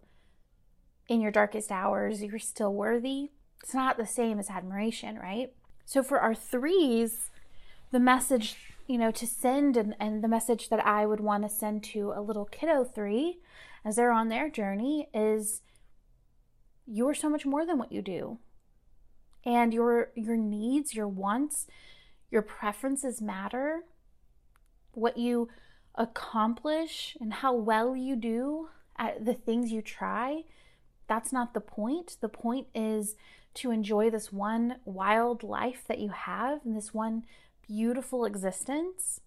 In 1.09 1.21
your 1.21 1.30
darkest 1.30 1.71
hours, 1.71 2.23
you're 2.23 2.38
still 2.38 2.75
worthy. 2.75 3.30
It's 3.62 3.75
not 3.75 3.97
the 3.97 4.06
same 4.06 4.38
as 4.38 4.50
admiration, 4.50 5.18
right? 5.18 5.52
So 5.85 6.02
for 6.02 6.18
our 6.18 6.35
threes, 6.35 7.30
the 7.92 8.00
message, 8.00 8.56
you 8.87 8.99
know, 8.99 9.11
to 9.11 9.26
send 9.26 9.76
and, 9.76 9.95
and 9.99 10.23
the 10.23 10.28
message 10.28 10.69
that 10.69 10.85
I 10.85 11.07
would 11.07 11.21
want 11.21 11.43
to 11.43 11.49
send 11.49 11.83
to 11.85 12.12
a 12.14 12.21
little 12.21 12.45
kiddo 12.45 12.85
three 12.85 13.38
as 13.85 13.97
they're 13.97 14.12
on 14.12 14.28
their 14.28 14.49
journey 14.49 15.09
is 15.12 15.62
you're 16.87 17.14
so 17.14 17.28
much 17.28 17.45
more 17.45 17.66
than 17.66 17.78
what 17.78 17.93
you 17.93 18.02
do 18.02 18.38
and 19.45 19.73
your 19.73 20.11
your 20.14 20.37
needs, 20.37 20.95
your 20.95 21.09
wants, 21.09 21.66
your 22.31 22.43
preferences 22.43 23.23
matter. 23.23 23.85
What 24.93 25.19
you 25.19 25.49
accomplish 25.95 27.16
and 27.21 27.33
how 27.33 27.55
well 27.55 27.95
you 27.95 28.16
do 28.16 28.69
at 28.97 29.25
the 29.25 29.35
things 29.35 29.71
you 29.71 29.83
try, 29.83 30.43
that's 31.07 31.33
not 31.33 31.55
the 31.55 31.61
point. 31.61 32.16
The 32.21 32.28
point 32.28 32.69
is 32.75 33.14
to 33.55 33.71
enjoy 33.71 34.11
this 34.11 34.33
one 34.33 34.76
wild 34.85 35.43
life 35.43 35.85
that 35.87 35.99
you 35.99 36.11
have 36.11 36.61
and 36.64 36.76
this 36.76 36.93
one 36.93 37.25
beautiful 37.66 38.25
existence. 38.25 39.20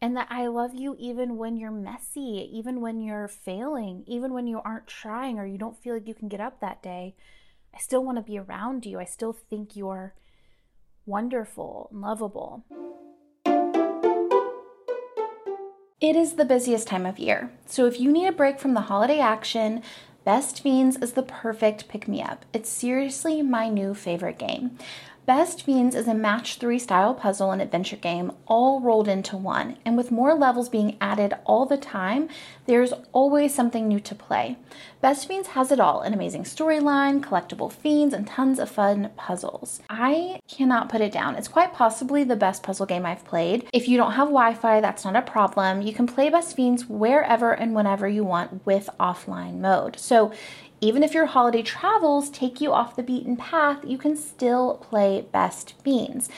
And 0.00 0.16
that 0.16 0.28
I 0.30 0.46
love 0.46 0.74
you 0.74 0.94
even 0.98 1.36
when 1.36 1.56
you're 1.56 1.70
messy, 1.70 2.48
even 2.52 2.80
when 2.80 3.00
you're 3.00 3.28
failing, 3.28 4.04
even 4.06 4.32
when 4.32 4.46
you 4.46 4.60
aren't 4.64 4.86
trying 4.86 5.38
or 5.38 5.46
you 5.46 5.58
don't 5.58 5.76
feel 5.76 5.94
like 5.94 6.06
you 6.06 6.14
can 6.14 6.28
get 6.28 6.40
up 6.40 6.60
that 6.60 6.82
day. 6.82 7.16
I 7.74 7.78
still 7.78 8.04
want 8.04 8.18
to 8.18 8.22
be 8.22 8.38
around 8.38 8.86
you. 8.86 8.98
I 9.00 9.04
still 9.04 9.32
think 9.32 9.74
you're 9.74 10.14
wonderful 11.06 11.88
and 11.90 12.00
lovable. 12.00 12.64
It 15.98 16.14
is 16.14 16.34
the 16.34 16.44
busiest 16.44 16.86
time 16.86 17.06
of 17.06 17.18
year, 17.18 17.50
so 17.64 17.86
if 17.86 17.98
you 17.98 18.12
need 18.12 18.26
a 18.26 18.32
break 18.32 18.60
from 18.60 18.74
the 18.74 18.82
holiday 18.82 19.18
action, 19.18 19.82
Best 20.24 20.62
Fiends 20.62 20.96
is 20.96 21.12
the 21.12 21.22
perfect 21.22 21.88
pick 21.88 22.06
me 22.06 22.22
up. 22.22 22.44
It's 22.52 22.68
seriously 22.68 23.40
my 23.42 23.68
new 23.68 23.94
favorite 23.94 24.38
game. 24.38 24.78
Best 25.26 25.64
Fiends 25.64 25.96
is 25.96 26.06
a 26.06 26.14
match 26.14 26.54
3 26.58 26.78
style 26.78 27.12
puzzle 27.12 27.50
and 27.50 27.60
adventure 27.60 27.96
game 27.96 28.30
all 28.46 28.80
rolled 28.80 29.08
into 29.08 29.36
one, 29.36 29.76
and 29.84 29.96
with 29.96 30.12
more 30.12 30.34
levels 30.34 30.68
being 30.68 30.96
added 31.00 31.34
all 31.44 31.66
the 31.66 31.76
time, 31.76 32.28
there's 32.66 32.92
always 33.10 33.52
something 33.52 33.88
new 33.88 33.98
to 33.98 34.14
play. 34.14 34.56
Best 35.00 35.26
Fiends 35.26 35.48
has 35.48 35.72
it 35.72 35.80
all 35.80 36.02
an 36.02 36.14
amazing 36.14 36.44
storyline, 36.44 37.20
collectible 37.20 37.72
fiends, 37.72 38.14
and 38.14 38.24
tons 38.24 38.60
of 38.60 38.70
fun 38.70 39.10
puzzles. 39.16 39.80
I 39.90 40.38
cannot 40.46 40.88
put 40.88 41.00
it 41.00 41.10
down. 41.10 41.34
It's 41.34 41.48
quite 41.48 41.72
possibly 41.72 42.22
the 42.22 42.36
best 42.36 42.62
puzzle 42.62 42.86
game 42.86 43.04
I've 43.04 43.24
played. 43.24 43.68
If 43.72 43.88
you 43.88 43.96
don't 43.96 44.12
have 44.12 44.28
Wi 44.28 44.54
Fi, 44.54 44.80
that's 44.80 45.04
not 45.04 45.16
a 45.16 45.22
problem. 45.22 45.82
You 45.82 45.92
can 45.92 46.06
play 46.06 46.30
Best 46.30 46.54
Fiends 46.54 46.88
wherever 46.88 47.50
and 47.50 47.74
whenever 47.74 48.06
you 48.06 48.22
want 48.22 48.64
with 48.64 48.88
offline 49.00 49.58
mode. 49.58 49.98
So 49.98 50.30
even 50.80 51.02
if 51.02 51.14
your 51.14 51.26
holiday 51.26 51.62
travels 51.62 52.30
take 52.30 52.60
you 52.60 52.72
off 52.72 52.96
the 52.96 53.02
beaten 53.02 53.36
path, 53.36 53.78
you 53.84 53.98
can 53.98 54.16
still 54.16 54.74
play 54.76 55.26
Best 55.32 55.74
Fiends. 55.82 56.28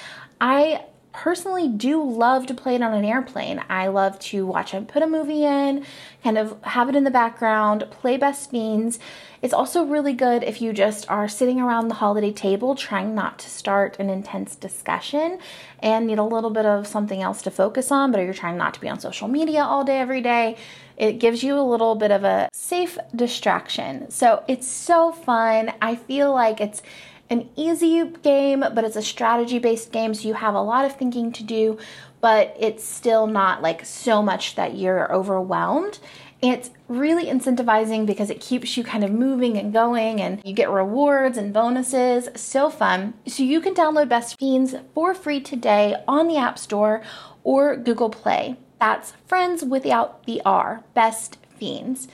I 0.40 0.84
personally 1.12 1.66
do 1.66 2.00
love 2.00 2.46
to 2.46 2.54
play 2.54 2.76
it 2.76 2.82
on 2.82 2.94
an 2.94 3.04
airplane. 3.04 3.60
I 3.68 3.88
love 3.88 4.20
to 4.20 4.46
watch 4.46 4.72
and 4.72 4.86
put 4.86 5.02
a 5.02 5.06
movie 5.06 5.44
in, 5.44 5.84
kind 6.22 6.38
of 6.38 6.62
have 6.62 6.88
it 6.88 6.94
in 6.94 7.02
the 7.02 7.10
background, 7.10 7.86
play 7.90 8.16
Best 8.16 8.50
Fiends. 8.50 9.00
It's 9.42 9.54
also 9.54 9.84
really 9.84 10.12
good 10.12 10.44
if 10.44 10.62
you 10.62 10.72
just 10.72 11.10
are 11.10 11.26
sitting 11.26 11.60
around 11.60 11.88
the 11.88 11.94
holiday 11.94 12.32
table 12.32 12.76
trying 12.76 13.16
not 13.16 13.40
to 13.40 13.50
start 13.50 13.98
an 13.98 14.10
intense 14.10 14.54
discussion 14.54 15.40
and 15.80 16.06
need 16.06 16.18
a 16.18 16.24
little 16.24 16.50
bit 16.50 16.66
of 16.66 16.86
something 16.86 17.20
else 17.20 17.42
to 17.42 17.50
focus 17.50 17.90
on, 17.90 18.12
but 18.12 18.20
you're 18.20 18.32
trying 18.32 18.56
not 18.56 18.74
to 18.74 18.80
be 18.80 18.88
on 18.88 19.00
social 19.00 19.26
media 19.26 19.62
all 19.62 19.82
day, 19.82 19.98
every 19.98 20.20
day. 20.20 20.56
It 20.98 21.20
gives 21.20 21.42
you 21.42 21.58
a 21.58 21.62
little 21.62 21.94
bit 21.94 22.10
of 22.10 22.24
a 22.24 22.48
safe 22.52 22.98
distraction. 23.14 24.10
So 24.10 24.42
it's 24.48 24.66
so 24.66 25.12
fun. 25.12 25.72
I 25.80 25.94
feel 25.94 26.32
like 26.34 26.60
it's 26.60 26.82
an 27.30 27.48
easy 27.56 28.04
game, 28.22 28.60
but 28.60 28.84
it's 28.84 28.96
a 28.96 29.02
strategy 29.02 29.58
based 29.58 29.92
game, 29.92 30.12
so 30.14 30.26
you 30.26 30.34
have 30.34 30.54
a 30.54 30.60
lot 30.60 30.84
of 30.84 30.96
thinking 30.96 31.30
to 31.32 31.44
do, 31.44 31.78
but 32.20 32.56
it's 32.58 32.82
still 32.82 33.26
not 33.26 33.62
like 33.62 33.84
so 33.84 34.22
much 34.22 34.56
that 34.56 34.76
you're 34.76 35.12
overwhelmed. 35.12 35.98
It's 36.40 36.70
really 36.86 37.26
incentivizing 37.26 38.06
because 38.06 38.30
it 38.30 38.40
keeps 38.40 38.76
you 38.76 38.84
kind 38.84 39.04
of 39.04 39.10
moving 39.10 39.58
and 39.58 39.72
going, 39.72 40.20
and 40.20 40.40
you 40.44 40.54
get 40.54 40.70
rewards 40.70 41.36
and 41.36 41.52
bonuses. 41.52 42.28
So 42.34 42.70
fun. 42.70 43.14
So 43.26 43.42
you 43.42 43.60
can 43.60 43.74
download 43.74 44.08
Best 44.08 44.38
Fiends 44.38 44.74
for 44.94 45.14
free 45.14 45.40
today 45.40 45.96
on 46.06 46.28
the 46.28 46.36
App 46.36 46.58
Store 46.58 47.02
or 47.44 47.76
Google 47.76 48.10
Play. 48.10 48.56
That's 48.78 49.12
Friends 49.26 49.64
without 49.64 50.24
the 50.24 50.40
R, 50.44 50.84
Best 50.94 51.38
Fiends. 51.58 52.08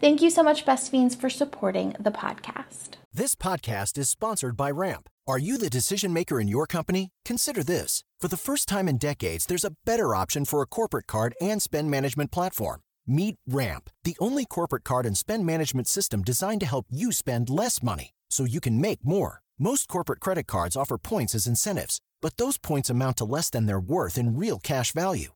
Thank 0.00 0.22
you 0.22 0.30
so 0.30 0.42
much, 0.42 0.64
Best 0.64 0.90
Fiends, 0.90 1.14
for 1.14 1.30
supporting 1.30 1.94
the 1.98 2.10
podcast. 2.10 2.94
This 3.12 3.34
podcast 3.34 3.96
is 3.98 4.08
sponsored 4.08 4.56
by 4.56 4.70
Ramp. 4.70 5.08
Are 5.26 5.38
you 5.38 5.58
the 5.58 5.70
decision 5.70 6.12
maker 6.12 6.40
in 6.40 6.48
your 6.48 6.66
company? 6.66 7.10
Consider 7.24 7.62
this. 7.62 8.04
For 8.20 8.28
the 8.28 8.36
first 8.36 8.68
time 8.68 8.88
in 8.88 8.98
decades, 8.98 9.46
there's 9.46 9.64
a 9.64 9.74
better 9.84 10.14
option 10.14 10.44
for 10.44 10.62
a 10.62 10.66
corporate 10.66 11.06
card 11.06 11.34
and 11.40 11.60
spend 11.60 11.90
management 11.90 12.30
platform. 12.30 12.80
Meet 13.06 13.36
Ramp, 13.48 13.90
the 14.04 14.16
only 14.20 14.44
corporate 14.44 14.84
card 14.84 15.06
and 15.06 15.16
spend 15.16 15.46
management 15.46 15.88
system 15.88 16.22
designed 16.22 16.60
to 16.60 16.66
help 16.66 16.86
you 16.90 17.12
spend 17.12 17.48
less 17.48 17.82
money 17.82 18.10
so 18.30 18.44
you 18.44 18.60
can 18.60 18.80
make 18.80 19.04
more. 19.04 19.40
Most 19.58 19.88
corporate 19.88 20.20
credit 20.20 20.46
cards 20.46 20.76
offer 20.76 20.98
points 20.98 21.34
as 21.34 21.46
incentives, 21.46 22.00
but 22.20 22.36
those 22.36 22.58
points 22.58 22.90
amount 22.90 23.16
to 23.18 23.24
less 23.24 23.48
than 23.50 23.66
their 23.66 23.80
worth 23.80 24.18
in 24.18 24.36
real 24.36 24.58
cash 24.58 24.92
value. 24.92 25.35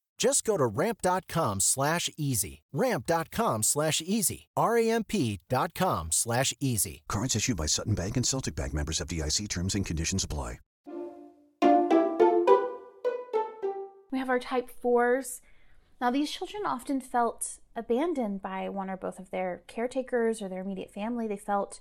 Just 0.21 0.45
go 0.45 0.55
to 0.55 0.67
ramp.com 0.67 1.61
slash 1.61 2.07
easy. 2.15 2.61
Ramp.com 2.71 3.63
slash 3.63 4.03
easy. 4.05 4.49
R-A-M-P.com 4.55 6.09
slash 6.11 6.53
easy. 6.59 7.01
Cards 7.07 7.35
issued 7.35 7.57
by 7.57 7.65
Sutton 7.65 7.95
Bank 7.95 8.17
and 8.17 8.25
Celtic 8.27 8.55
Bank 8.55 8.71
members 8.71 8.99
FDIC 8.99 9.49
terms 9.49 9.73
and 9.73 9.83
conditions 9.83 10.23
apply. 10.23 10.59
We 14.11 14.19
have 14.19 14.29
our 14.29 14.37
type 14.37 14.69
fours. 14.69 15.41
Now, 15.99 16.11
these 16.11 16.29
children 16.29 16.67
often 16.67 17.01
felt 17.01 17.57
abandoned 17.75 18.43
by 18.43 18.69
one 18.69 18.91
or 18.91 18.97
both 18.97 19.17
of 19.17 19.31
their 19.31 19.63
caretakers 19.65 20.39
or 20.39 20.49
their 20.49 20.61
immediate 20.61 20.93
family. 20.93 21.27
They 21.27 21.35
felt 21.35 21.79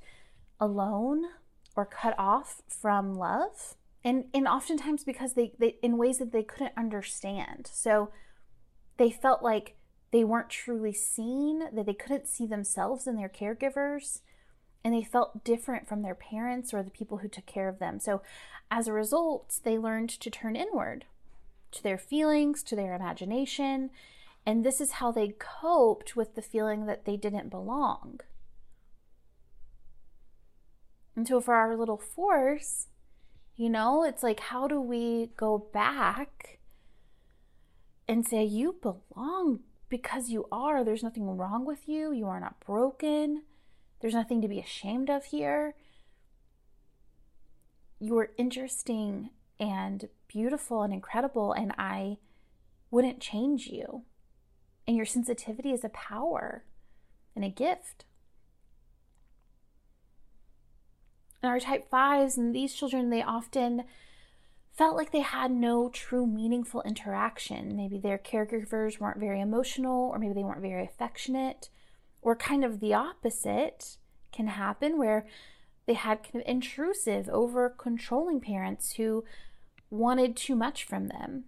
alone 0.58 1.24
or 1.76 1.84
cut 1.84 2.14
off 2.16 2.62
from 2.68 3.16
love. 3.16 3.76
And, 4.02 4.28
and 4.32 4.48
oftentimes 4.48 5.04
because 5.04 5.34
they, 5.34 5.52
they 5.58 5.76
in 5.82 5.98
ways 5.98 6.16
that 6.20 6.32
they 6.32 6.42
couldn't 6.42 6.72
understand. 6.74 7.68
So 7.70 8.08
they 9.00 9.10
felt 9.10 9.42
like 9.42 9.76
they 10.10 10.24
weren't 10.24 10.50
truly 10.50 10.92
seen, 10.92 11.60
that 11.72 11.86
they 11.86 11.94
couldn't 11.94 12.28
see 12.28 12.44
themselves 12.44 13.06
in 13.06 13.16
their 13.16 13.30
caregivers, 13.30 14.20
and 14.84 14.92
they 14.92 15.02
felt 15.02 15.42
different 15.42 15.88
from 15.88 16.02
their 16.02 16.14
parents 16.14 16.74
or 16.74 16.82
the 16.82 16.90
people 16.90 17.18
who 17.18 17.28
took 17.28 17.46
care 17.46 17.66
of 17.70 17.78
them. 17.78 17.98
So 17.98 18.20
as 18.70 18.86
a 18.86 18.92
result, 18.92 19.58
they 19.64 19.78
learned 19.78 20.10
to 20.10 20.28
turn 20.28 20.54
inward 20.54 21.06
to 21.70 21.82
their 21.82 21.96
feelings, 21.96 22.62
to 22.64 22.76
their 22.76 22.94
imagination, 22.94 23.88
and 24.44 24.66
this 24.66 24.82
is 24.82 24.92
how 24.92 25.10
they 25.10 25.34
coped 25.38 26.14
with 26.14 26.34
the 26.34 26.42
feeling 26.42 26.84
that 26.84 27.06
they 27.06 27.16
didn't 27.16 27.48
belong. 27.48 28.20
And 31.16 31.26
so 31.26 31.40
for 31.40 31.54
our 31.54 31.74
little 31.74 31.96
force, 31.96 32.88
you 33.56 33.70
know, 33.70 34.04
it's 34.04 34.22
like, 34.22 34.40
how 34.40 34.68
do 34.68 34.78
we 34.78 35.30
go 35.38 35.56
back 35.72 36.59
and 38.10 38.26
say, 38.26 38.42
you 38.42 38.74
belong 38.82 39.60
because 39.88 40.30
you 40.30 40.46
are? 40.50 40.82
There's 40.82 41.04
nothing 41.04 41.36
wrong 41.36 41.64
with 41.64 41.88
you. 41.88 42.12
You 42.12 42.26
are 42.26 42.40
not 42.40 42.58
broken. 42.58 43.44
There's 44.00 44.14
nothing 44.14 44.42
to 44.42 44.48
be 44.48 44.58
ashamed 44.58 45.08
of 45.08 45.26
here. 45.26 45.76
You 48.00 48.18
are 48.18 48.32
interesting 48.36 49.30
and 49.60 50.08
beautiful 50.26 50.82
and 50.82 50.92
incredible, 50.92 51.52
and 51.52 51.72
I 51.78 52.16
wouldn't 52.90 53.20
change 53.20 53.68
you. 53.68 54.02
And 54.88 54.96
your 54.96 55.06
sensitivity 55.06 55.70
is 55.70 55.84
a 55.84 55.90
power 55.90 56.64
and 57.36 57.44
a 57.44 57.48
gift. 57.48 58.06
And 61.44 61.50
our 61.52 61.60
type 61.60 61.88
fives 61.88 62.36
and 62.36 62.52
these 62.52 62.74
children, 62.74 63.10
they 63.10 63.22
often 63.22 63.84
felt 64.72 64.96
like 64.96 65.12
they 65.12 65.20
had 65.20 65.50
no 65.50 65.88
true 65.88 66.26
meaningful 66.26 66.82
interaction. 66.82 67.76
Maybe 67.76 67.98
their 67.98 68.18
caregivers 68.18 68.98
weren't 68.98 69.20
very 69.20 69.40
emotional, 69.40 70.08
or 70.08 70.18
maybe 70.18 70.34
they 70.34 70.44
weren't 70.44 70.62
very 70.62 70.84
affectionate, 70.84 71.68
or 72.22 72.36
kind 72.36 72.64
of 72.64 72.80
the 72.80 72.94
opposite 72.94 73.96
can 74.32 74.46
happen 74.46 74.98
where 74.98 75.26
they 75.86 75.94
had 75.94 76.22
kind 76.22 76.36
of 76.36 76.48
intrusive, 76.48 77.28
over 77.28 77.68
controlling 77.68 78.40
parents 78.40 78.92
who 78.92 79.24
wanted 79.90 80.36
too 80.36 80.54
much 80.54 80.84
from 80.84 81.08
them. 81.08 81.44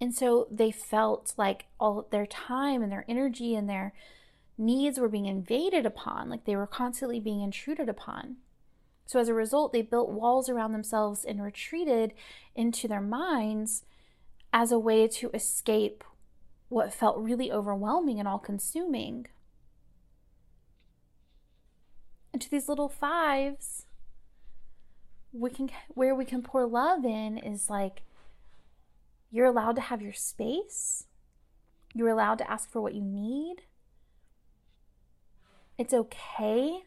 And 0.00 0.14
so 0.14 0.46
they 0.50 0.70
felt 0.70 1.34
like 1.36 1.66
all 1.78 2.06
their 2.10 2.26
time 2.26 2.82
and 2.82 2.90
their 2.90 3.04
energy 3.08 3.54
and 3.54 3.68
their 3.68 3.92
needs 4.56 4.98
were 4.98 5.08
being 5.08 5.26
invaded 5.26 5.86
upon, 5.86 6.28
like 6.28 6.44
they 6.44 6.56
were 6.56 6.66
constantly 6.66 7.20
being 7.20 7.40
intruded 7.40 7.88
upon. 7.88 8.36
So 9.06 9.20
as 9.20 9.28
a 9.28 9.34
result, 9.34 9.72
they 9.72 9.82
built 9.82 10.10
walls 10.10 10.48
around 10.48 10.72
themselves 10.72 11.24
and 11.24 11.42
retreated 11.42 12.14
into 12.54 12.88
their 12.88 13.00
minds 13.00 13.84
as 14.52 14.72
a 14.72 14.78
way 14.78 15.08
to 15.08 15.30
escape 15.34 16.04
what 16.68 16.92
felt 16.92 17.18
really 17.18 17.52
overwhelming 17.52 18.18
and 18.18 18.26
all 18.26 18.38
consuming. 18.38 19.26
And 22.32 22.40
to 22.40 22.50
these 22.50 22.68
little 22.68 22.88
fives, 22.88 23.86
we 25.32 25.50
can 25.50 25.70
where 25.88 26.14
we 26.14 26.24
can 26.24 26.42
pour 26.42 26.66
love 26.66 27.04
in 27.04 27.38
is 27.38 27.68
like 27.70 28.02
you're 29.30 29.46
allowed 29.46 29.76
to 29.76 29.82
have 29.82 30.02
your 30.02 30.12
space. 30.12 31.06
You're 31.94 32.08
allowed 32.08 32.38
to 32.38 32.50
ask 32.50 32.70
for 32.70 32.80
what 32.80 32.94
you 32.94 33.02
need. 33.02 33.56
It's 35.76 35.92
okay 35.92 36.84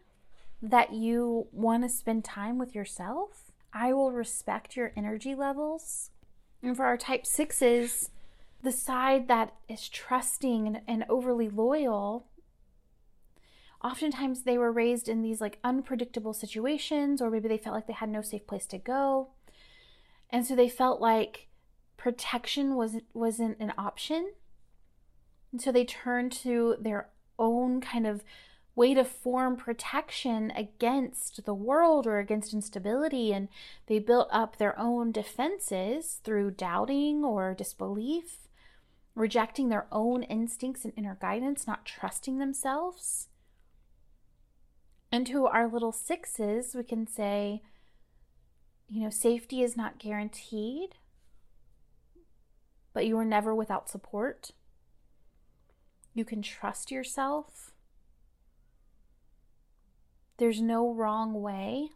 that 0.70 0.94
you 0.94 1.48
want 1.52 1.84
to 1.84 1.90
spend 1.90 2.24
time 2.24 2.58
with 2.58 2.76
yourself. 2.76 3.52
I 3.74 3.94
will 3.94 4.12
respect 4.12 4.76
your 4.76 4.92
energy 4.96 5.36
levels. 5.36 6.12
And 6.64 6.76
for 6.76 6.86
our 6.86 6.98
type 6.98 7.26
sixes, 7.26 8.10
the 8.64 8.72
side 8.72 9.28
that 9.28 9.54
is 9.68 9.90
trusting 9.90 10.68
and, 10.68 10.82
and 10.88 11.06
overly 11.10 11.50
loyal, 11.50 12.26
oftentimes 13.84 14.44
they 14.44 14.58
were 14.58 14.72
raised 14.72 15.08
in 15.08 15.22
these 15.22 15.42
like 15.42 15.60
unpredictable 15.64 16.34
situations, 16.34 17.22
or 17.22 17.30
maybe 17.30 17.48
they 17.48 17.58
felt 17.58 17.76
like 17.76 17.88
they 17.88 17.94
had 17.94 18.10
no 18.10 18.22
safe 18.22 18.48
place 18.48 18.66
to 18.68 18.78
go. 18.78 19.30
And 20.30 20.46
so 20.46 20.56
they 20.56 20.70
felt 20.70 21.00
like 21.00 21.48
protection 21.98 22.76
wasn't 22.76 23.06
wasn't 23.14 23.60
an 23.60 23.74
option. 23.78 24.32
And 25.52 25.62
so 25.62 25.72
they 25.72 25.86
turned 25.86 26.32
to 26.34 26.76
their 26.80 27.10
own 27.38 27.82
kind 27.82 28.08
of 28.08 28.24
way 28.76 28.94
to 28.94 29.06
form 29.06 29.56
protection 29.56 30.52
against 30.52 31.46
the 31.46 31.54
world 31.54 32.06
or 32.06 32.20
against 32.20 32.54
instability. 32.54 33.32
And 33.34 33.48
they 33.88 34.00
built 34.00 34.28
up 34.32 34.58
their 34.58 34.78
own 34.78 35.12
defenses 35.12 36.20
through 36.24 36.52
doubting 36.52 37.24
or 37.24 37.54
disbelief, 37.54 38.50
rejecting 39.16 39.70
their 39.70 39.88
own 39.92 40.24
instincts 40.24 40.84
and 40.84 40.94
inner 40.98 41.18
guidance, 41.20 41.66
not 41.66 41.86
trusting 41.86 42.38
themselves. 42.38 43.30
And 45.12 45.26
to 45.28 45.46
our 45.46 45.68
little 45.68 45.94
sixes, 45.94 46.76
we 46.76 46.84
can 46.84 47.08
say, 47.08 47.62
you 48.90 49.02
know, 49.02 49.10
safety 49.10 49.64
is 49.64 49.78
not 49.78 50.00
guaranteed, 50.00 50.96
but 52.94 53.06
you 53.06 53.18
are 53.18 53.26
never 53.26 53.56
without 53.56 53.90
support. 53.90 54.52
You 56.14 56.26
can 56.26 56.42
trust 56.42 56.92
yourself 56.92 57.72
there's 60.38 60.62
no 60.62 60.94
wrong 60.94 61.42
way. 61.42 61.90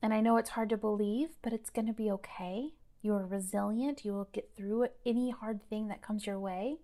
And 0.00 0.14
I 0.14 0.20
know 0.20 0.36
it's 0.36 0.50
hard 0.50 0.68
to 0.70 0.76
believe, 0.76 1.30
but 1.42 1.52
it's 1.52 1.70
going 1.70 1.86
to 1.86 1.92
be 1.92 2.10
okay. 2.12 2.74
You 3.02 3.14
are 3.14 3.26
resilient. 3.26 4.04
You 4.04 4.12
will 4.12 4.28
get 4.32 4.50
through 4.56 4.88
any 5.04 5.30
hard 5.30 5.68
thing 5.68 5.88
that 5.88 6.02
comes 6.02 6.26
your 6.26 6.38
way. 6.38 6.78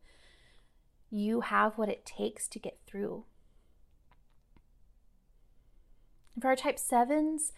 You 1.10 1.42
have 1.42 1.78
what 1.78 1.88
it 1.88 2.04
takes 2.04 2.48
to 2.48 2.58
get 2.58 2.78
through. 2.86 3.24
For 6.40 6.48
our 6.48 6.56
type 6.56 6.78
sevens, 6.78 7.52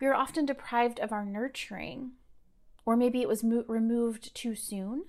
we 0.00 0.06
are 0.06 0.14
often 0.14 0.46
deprived 0.46 0.98
of 0.98 1.12
our 1.12 1.24
nurturing, 1.24 2.12
or 2.86 2.96
maybe 2.96 3.20
it 3.20 3.28
was 3.28 3.44
mo- 3.44 3.64
removed 3.68 4.34
too 4.34 4.54
soon. 4.54 5.04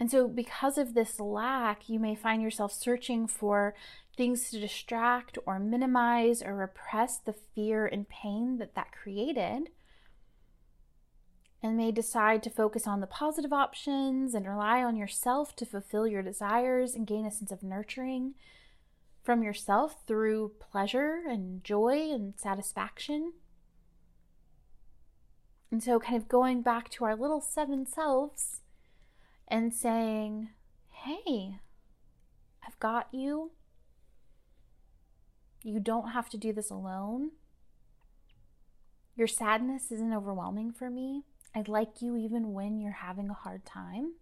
And 0.00 0.10
so, 0.10 0.26
because 0.26 0.76
of 0.76 0.94
this 0.94 1.20
lack, 1.20 1.88
you 1.88 2.00
may 2.00 2.14
find 2.14 2.42
yourself 2.42 2.72
searching 2.72 3.26
for 3.26 3.74
things 4.16 4.50
to 4.50 4.60
distract 4.60 5.38
or 5.46 5.58
minimize 5.58 6.42
or 6.42 6.54
repress 6.54 7.18
the 7.18 7.32
fear 7.32 7.86
and 7.86 8.08
pain 8.08 8.58
that 8.58 8.74
that 8.74 8.92
created. 8.92 9.70
And 11.62 11.76
may 11.76 11.92
decide 11.92 12.42
to 12.42 12.50
focus 12.50 12.86
on 12.86 13.00
the 13.00 13.06
positive 13.06 13.52
options 13.52 14.34
and 14.34 14.46
rely 14.46 14.82
on 14.82 14.96
yourself 14.96 15.56
to 15.56 15.64
fulfill 15.64 16.06
your 16.06 16.22
desires 16.22 16.94
and 16.94 17.06
gain 17.06 17.24
a 17.24 17.30
sense 17.30 17.50
of 17.50 17.62
nurturing 17.62 18.34
from 19.22 19.42
yourself 19.42 20.04
through 20.06 20.52
pleasure 20.60 21.22
and 21.26 21.64
joy 21.64 22.10
and 22.12 22.34
satisfaction. 22.36 23.32
And 25.70 25.82
so, 25.82 25.98
kind 25.98 26.16
of 26.16 26.28
going 26.28 26.62
back 26.62 26.90
to 26.90 27.04
our 27.04 27.16
little 27.16 27.40
seven 27.40 27.86
selves 27.86 28.60
and 29.48 29.72
saying, 29.72 30.50
hey, 30.90 31.58
I've 32.66 32.78
got 32.78 33.08
you. 33.12 33.50
You 35.62 35.80
don't 35.80 36.10
have 36.10 36.28
to 36.30 36.36
do 36.36 36.52
this 36.52 36.70
alone. 36.70 37.30
Your 39.16 39.28
sadness 39.28 39.92
isn't 39.92 40.12
overwhelming 40.12 40.72
for 40.72 40.90
me. 40.90 41.22
I 41.54 41.62
like 41.66 42.02
you 42.02 42.16
even 42.16 42.52
when 42.52 42.80
you're 42.80 42.92
having 42.92 43.30
a 43.30 43.34
hard 43.34 43.64
time. 43.64 44.14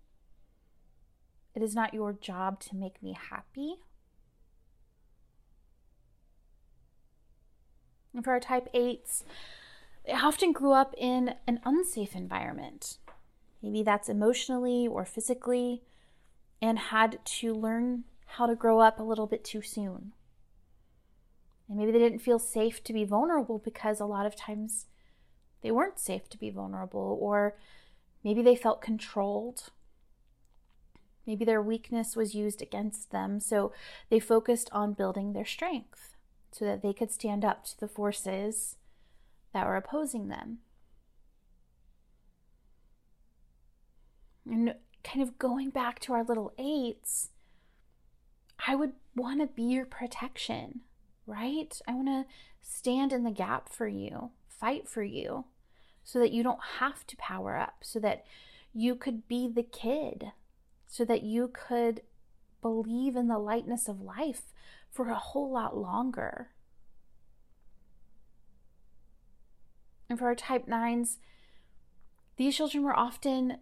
It 1.55 1.63
is 1.63 1.75
not 1.75 1.95
your 1.95 2.13
job 2.13 2.61
to 2.61 2.77
make 2.77 3.03
me 3.03 3.17
happy. 3.31 3.77
And 8.15 8.23
for 8.23 8.33
our 8.33 8.41
type 8.41 8.69
8s, 8.75 9.25
they 10.07 10.13
often 10.13 10.53
grew 10.53 10.73
up 10.73 10.95
in 10.99 11.35
an 11.47 11.61
unsafe 11.65 12.15
environment. 12.15 12.99
Maybe 13.63 13.83
that's 13.83 14.09
emotionally 14.09 14.89
or 14.89 15.05
physically, 15.05 15.83
and 16.61 16.79
had 16.79 17.25
to 17.25 17.55
learn 17.55 18.05
how 18.27 18.47
to 18.47 18.55
grow 18.55 18.81
up 18.81 18.99
a 18.99 19.05
little 19.05 19.27
bit 19.27 19.45
too 19.45 19.63
soon. 19.63 20.13
And 21.69 21.79
maybe 21.79 21.93
they 21.93 21.99
didn't 21.99 22.19
feel 22.19 22.39
safe 22.39 22.83
to 22.85 22.93
be 22.93 23.05
vulnerable 23.05 23.59
because 23.59 24.01
a 24.01 24.07
lot 24.07 24.27
of 24.27 24.37
times 24.37 24.87
they 25.63 25.71
weren't 25.71 25.99
safe 25.99 26.29
to 26.31 26.39
be 26.39 26.51
vulnerable, 26.51 27.19
or 27.21 27.57
maybe 28.25 28.43
they 28.43 28.57
felt 28.57 28.83
controlled. 28.83 29.71
Maybe 31.27 31.45
their 31.45 31.63
weakness 31.63 32.17
was 32.17 32.35
used 32.35 32.63
against 32.63 33.13
them, 33.13 33.39
so 33.39 33.73
they 34.11 34.19
focused 34.19 34.69
on 34.73 34.93
building 34.93 35.33
their 35.33 35.45
strength 35.45 36.17
so 36.51 36.65
that 36.65 36.83
they 36.83 36.93
could 36.93 37.13
stand 37.13 37.45
up 37.45 37.65
to 37.65 37.81
the 37.81 37.89
forces 37.89 38.77
that 39.53 39.67
were 39.67 39.77
opposing 39.77 40.29
them. 40.29 40.59
And 44.45 44.75
kind 45.05 45.23
of 45.23 45.39
going 45.39 45.71
back 45.71 45.99
to 46.01 46.13
our 46.13 46.25
little 46.25 46.53
eights, 46.59 47.31
I 48.67 48.75
would 48.75 48.93
want 49.15 49.41
to 49.41 49.47
be 49.47 49.63
your 49.63 49.87
protection, 49.87 50.81
right? 51.27 51.81
I 51.87 51.95
want 51.95 52.09
to 52.09 52.27
stand 52.61 53.13
in 53.13 53.25
the 53.25 53.31
gap 53.31 53.69
for 53.69 53.87
you, 53.87 54.31
fight 54.49 54.89
for 54.89 55.03
you, 55.03 55.45
so 56.05 56.19
that 56.19 56.33
you 56.33 56.43
don't 56.43 56.61
have 56.79 57.07
to 57.09 57.17
power 57.17 57.57
up, 57.57 57.77
so 57.83 57.99
that 58.01 58.25
you 58.73 58.95
could 58.95 59.29
be 59.29 59.49
the 59.49 59.63
kid, 59.63 60.33
so 60.87 61.05
that 61.05 61.23
you 61.23 61.51
could 61.53 62.03
believe 62.61 63.17
in 63.17 63.29
the 63.29 63.39
lightness 63.39 63.89
of 63.89 64.01
life 64.01 64.53
for 64.91 65.09
a 65.09 65.15
whole 65.15 65.51
lot 65.51 65.77
longer. 65.77 66.51
And 70.09 70.19
for 70.19 70.27
our 70.27 70.35
type 70.35 70.67
9s, 70.67 71.17
these 72.37 72.57
children 72.57 72.85
were 72.85 72.97
often 72.97 73.59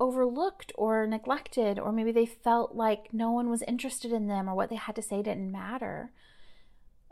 overlooked 0.00 0.72
or 0.76 1.06
neglected, 1.06 1.78
or 1.78 1.92
maybe 1.92 2.12
they 2.12 2.26
felt 2.26 2.74
like 2.74 3.12
no 3.12 3.30
one 3.30 3.48
was 3.48 3.62
interested 3.62 4.12
in 4.12 4.26
them 4.26 4.48
or 4.48 4.54
what 4.54 4.70
they 4.70 4.76
had 4.76 4.96
to 4.96 5.02
say 5.02 5.22
didn't 5.22 5.52
matter. 5.52 6.10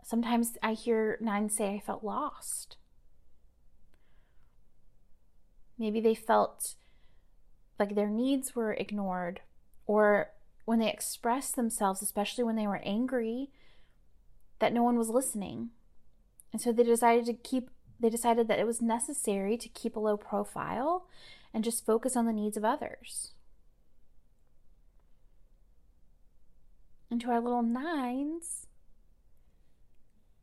Sometimes 0.02 0.56
I 0.62 0.72
hear 0.72 1.16
nines 1.20 1.56
say, 1.56 1.74
I 1.74 1.80
felt 1.80 2.02
lost. 2.02 2.76
Maybe 5.78 6.00
they 6.00 6.14
felt 6.14 6.74
like 7.78 7.94
their 7.94 8.08
needs 8.08 8.54
were 8.54 8.72
ignored, 8.72 9.40
or 9.86 10.30
when 10.64 10.78
they 10.78 10.90
expressed 10.90 11.56
themselves, 11.56 12.02
especially 12.02 12.44
when 12.44 12.56
they 12.56 12.66
were 12.66 12.80
angry, 12.84 13.50
that 14.58 14.72
no 14.72 14.82
one 14.82 14.98
was 14.98 15.08
listening. 15.08 15.70
And 16.52 16.60
so 16.60 16.72
they 16.72 16.84
decided 16.84 17.26
to 17.26 17.32
keep, 17.32 17.70
they 17.98 18.10
decided 18.10 18.46
that 18.48 18.58
it 18.58 18.66
was 18.66 18.82
necessary 18.82 19.56
to 19.56 19.68
keep 19.68 19.96
a 19.96 20.00
low 20.00 20.16
profile 20.16 21.06
and 21.54 21.64
just 21.64 21.86
focus 21.86 22.16
on 22.16 22.26
the 22.26 22.32
needs 22.32 22.56
of 22.56 22.64
others. 22.64 23.32
And 27.10 27.20
to 27.20 27.30
our 27.30 27.40
little 27.40 27.62
nines, 27.62 28.66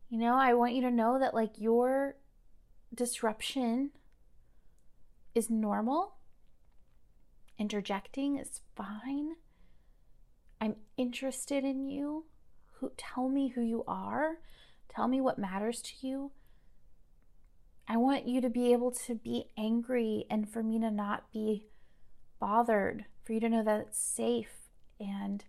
you 0.08 0.18
know, 0.18 0.36
I 0.36 0.54
want 0.54 0.74
you 0.74 0.82
to 0.82 0.90
know 0.90 1.18
that 1.18 1.34
like 1.34 1.52
your 1.58 2.16
disruption 2.94 3.90
is 5.34 5.50
normal. 5.50 6.16
Interjecting 7.58 8.38
is 8.38 8.60
fine. 8.76 9.36
I'm 10.60 10.76
interested 10.96 11.64
in 11.64 11.88
you. 11.88 12.26
Who 12.78 12.92
tell 12.96 13.28
me 13.28 13.48
who 13.48 13.62
you 13.62 13.84
are. 13.86 14.38
Tell 14.88 15.08
me 15.08 15.20
what 15.20 15.38
matters 15.38 15.82
to 15.82 16.06
you. 16.06 16.32
I 17.90 17.96
want 17.96 18.28
you 18.28 18.40
to 18.40 18.48
be 18.48 18.72
able 18.72 18.92
to 18.92 19.16
be 19.16 19.46
angry 19.58 20.24
and 20.30 20.48
for 20.48 20.62
me 20.62 20.78
to 20.78 20.92
not 20.92 21.24
be 21.32 21.66
bothered, 22.38 23.06
for 23.24 23.32
you 23.32 23.40
to 23.40 23.48
know 23.48 23.64
that 23.64 23.80
it's 23.80 23.98
safe 23.98 24.68
and 25.00 25.42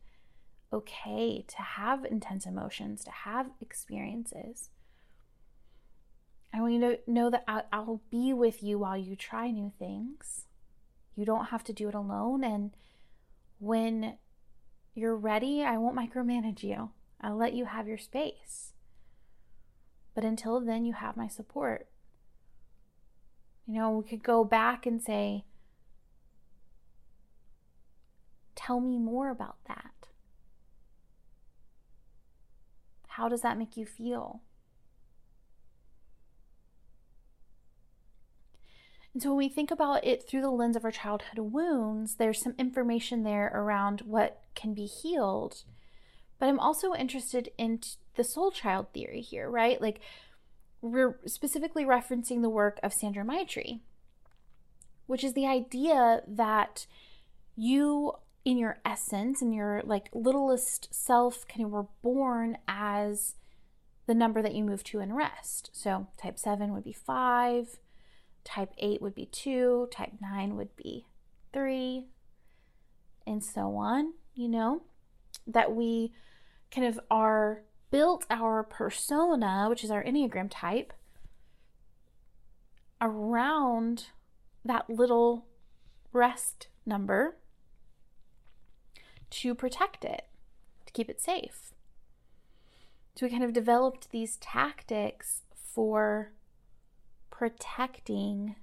okay 0.73 1.45
to 1.47 1.61
have 1.61 2.03
intense 2.03 2.47
emotions, 2.47 3.03
to 3.03 3.11
have 3.11 3.51
experiences. 3.61 4.71
I 6.51 6.61
want 6.61 6.73
you 6.73 6.79
to 6.79 6.99
know 7.05 7.29
that 7.29 7.45
I'll 7.47 8.01
be 8.09 8.33
with 8.33 8.63
you 8.63 8.79
while 8.79 8.97
you 8.97 9.15
try 9.15 9.51
new 9.51 9.71
things. 9.77 10.47
You 11.15 11.25
don't 11.25 11.49
have 11.49 11.63
to 11.65 11.73
do 11.73 11.89
it 11.89 11.95
alone. 11.95 12.43
And 12.43 12.71
when 13.59 14.17
you're 14.95 15.15
ready, 15.15 15.61
I 15.63 15.77
won't 15.77 15.95
micromanage 15.95 16.63
you. 16.63 16.89
I'll 17.21 17.37
let 17.37 17.53
you 17.53 17.65
have 17.65 17.87
your 17.87 17.99
space. 17.99 18.73
But 20.15 20.25
until 20.25 20.59
then, 20.59 20.85
you 20.85 20.93
have 20.93 21.15
my 21.15 21.27
support. 21.27 21.87
You 23.67 23.75
know, 23.75 23.91
we 23.91 24.03
could 24.09 24.23
go 24.23 24.43
back 24.43 24.85
and 24.85 25.01
say, 25.01 25.45
Tell 28.55 28.79
me 28.79 28.97
more 28.97 29.29
about 29.29 29.57
that. 29.67 29.91
How 33.07 33.27
does 33.27 33.41
that 33.41 33.57
make 33.57 33.75
you 33.75 33.85
feel? 33.85 34.41
And 39.13 39.21
so 39.21 39.29
when 39.29 39.37
we 39.37 39.49
think 39.49 39.71
about 39.71 40.05
it 40.05 40.27
through 40.27 40.41
the 40.41 40.49
lens 40.49 40.75
of 40.75 40.85
our 40.85 40.91
childhood 40.91 41.39
wounds, 41.39 42.15
there's 42.15 42.41
some 42.41 42.55
information 42.57 43.23
there 43.23 43.51
around 43.53 44.01
what 44.01 44.41
can 44.55 44.73
be 44.73 44.85
healed. 44.85 45.63
But 46.39 46.47
I'm 46.47 46.59
also 46.59 46.93
interested 46.93 47.49
in 47.57 47.81
the 48.15 48.23
soul 48.23 48.51
child 48.51 48.87
theory 48.93 49.21
here, 49.21 49.49
right? 49.49 49.81
Like 49.81 49.99
we're 50.81 51.19
specifically 51.25 51.85
referencing 51.85 52.41
the 52.41 52.49
work 52.49 52.79
of 52.81 52.93
Sandra 52.93 53.23
Maitri, 53.23 53.81
which 55.05 55.23
is 55.23 55.33
the 55.33 55.45
idea 55.45 56.21
that 56.27 56.87
you, 57.55 58.13
in 58.43 58.57
your 58.57 58.79
essence, 58.83 59.41
in 59.41 59.53
your 59.53 59.81
like 59.85 60.09
littlest 60.13 60.93
self, 60.93 61.47
kind 61.47 61.65
of 61.65 61.71
were 61.71 61.87
born 62.01 62.57
as 62.67 63.35
the 64.07 64.15
number 64.15 64.41
that 64.41 64.55
you 64.55 64.63
move 64.63 64.83
to 64.85 64.99
in 64.99 65.13
rest. 65.13 65.69
So 65.73 66.07
type 66.17 66.39
7 66.39 66.73
would 66.73 66.83
be 66.83 66.93
5, 66.93 67.79
type 68.43 68.73
8 68.77 69.01
would 69.01 69.15
be 69.15 69.27
2, 69.27 69.89
type 69.91 70.13
9 70.19 70.55
would 70.55 70.75
be 70.75 71.05
3, 71.53 72.07
and 73.27 73.43
so 73.43 73.75
on, 73.75 74.13
you 74.33 74.47
know, 74.47 74.81
that 75.45 75.75
we 75.75 76.13
kind 76.71 76.87
of 76.87 76.99
are 77.11 77.63
built 77.91 78.25
our 78.29 78.63
persona, 78.63 79.67
which 79.69 79.83
is 79.83 79.91
our 79.91 80.03
Enneagram 80.03 80.47
type, 80.49 80.93
around 82.99 84.07
that 84.63 84.89
little 84.89 85.45
rest 86.13 86.67
number 86.85 87.37
to 89.29 89.53
protect 89.53 90.05
it, 90.05 90.25
to 90.85 90.93
keep 90.93 91.09
it 91.09 91.21
safe. 91.21 91.73
So 93.15 93.25
we 93.25 93.31
kind 93.31 93.43
of 93.43 93.53
developed 93.53 94.11
these 94.11 94.37
tactics 94.37 95.41
for 95.53 96.31
protecting 97.29 98.55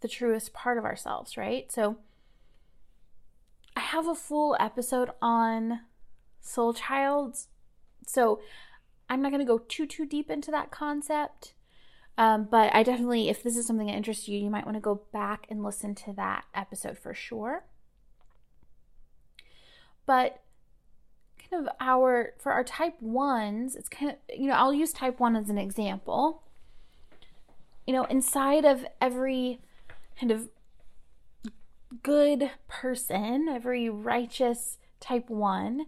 the 0.00 0.08
truest 0.08 0.52
part 0.52 0.76
of 0.76 0.84
ourselves, 0.84 1.36
right? 1.36 1.70
So 1.72 1.96
I 3.76 3.80
have 3.80 4.06
a 4.06 4.14
full 4.14 4.56
episode 4.60 5.10
on 5.22 5.80
soul 6.40 6.74
childs 6.74 7.48
so 8.06 8.40
I'm 9.08 9.22
not 9.22 9.30
going 9.30 9.44
to 9.44 9.46
go 9.46 9.58
too, 9.58 9.86
too 9.86 10.06
deep 10.06 10.30
into 10.30 10.50
that 10.50 10.70
concept. 10.70 11.54
Um, 12.16 12.46
but 12.48 12.74
I 12.74 12.82
definitely, 12.82 13.28
if 13.28 13.42
this 13.42 13.56
is 13.56 13.66
something 13.66 13.88
that 13.88 13.94
interests 13.94 14.28
you, 14.28 14.38
you 14.38 14.50
might 14.50 14.64
want 14.64 14.76
to 14.76 14.80
go 14.80 15.02
back 15.12 15.46
and 15.50 15.64
listen 15.64 15.94
to 15.96 16.12
that 16.12 16.44
episode 16.54 16.96
for 16.96 17.12
sure. 17.12 17.64
But 20.06 20.42
kind 21.50 21.66
of 21.66 21.74
our, 21.80 22.34
for 22.38 22.52
our 22.52 22.62
type 22.62 23.00
ones, 23.00 23.74
it's 23.74 23.88
kind 23.88 24.12
of, 24.12 24.16
you 24.36 24.46
know, 24.46 24.54
I'll 24.54 24.72
use 24.72 24.92
type 24.92 25.18
one 25.18 25.34
as 25.34 25.50
an 25.50 25.58
example. 25.58 26.42
You 27.86 27.94
know, 27.94 28.04
inside 28.04 28.64
of 28.64 28.86
every 29.00 29.60
kind 30.18 30.30
of 30.30 30.48
good 32.02 32.50
person, 32.68 33.48
every 33.48 33.88
righteous 33.88 34.78
type 35.00 35.28
one, 35.28 35.86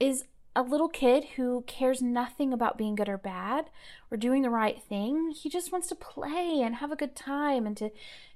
is 0.00 0.24
a 0.54 0.62
little 0.62 0.88
kid 0.88 1.24
who 1.36 1.64
cares 1.66 2.02
nothing 2.02 2.52
about 2.52 2.76
being 2.76 2.94
good 2.94 3.08
or 3.08 3.16
bad 3.16 3.70
or 4.10 4.16
doing 4.16 4.42
the 4.42 4.50
right 4.50 4.82
thing. 4.82 5.30
He 5.30 5.48
just 5.48 5.72
wants 5.72 5.88
to 5.88 5.94
play 5.94 6.60
and 6.62 6.76
have 6.76 6.92
a 6.92 6.96
good 6.96 7.16
time 7.16 7.66
and 7.66 7.76
to 7.78 7.90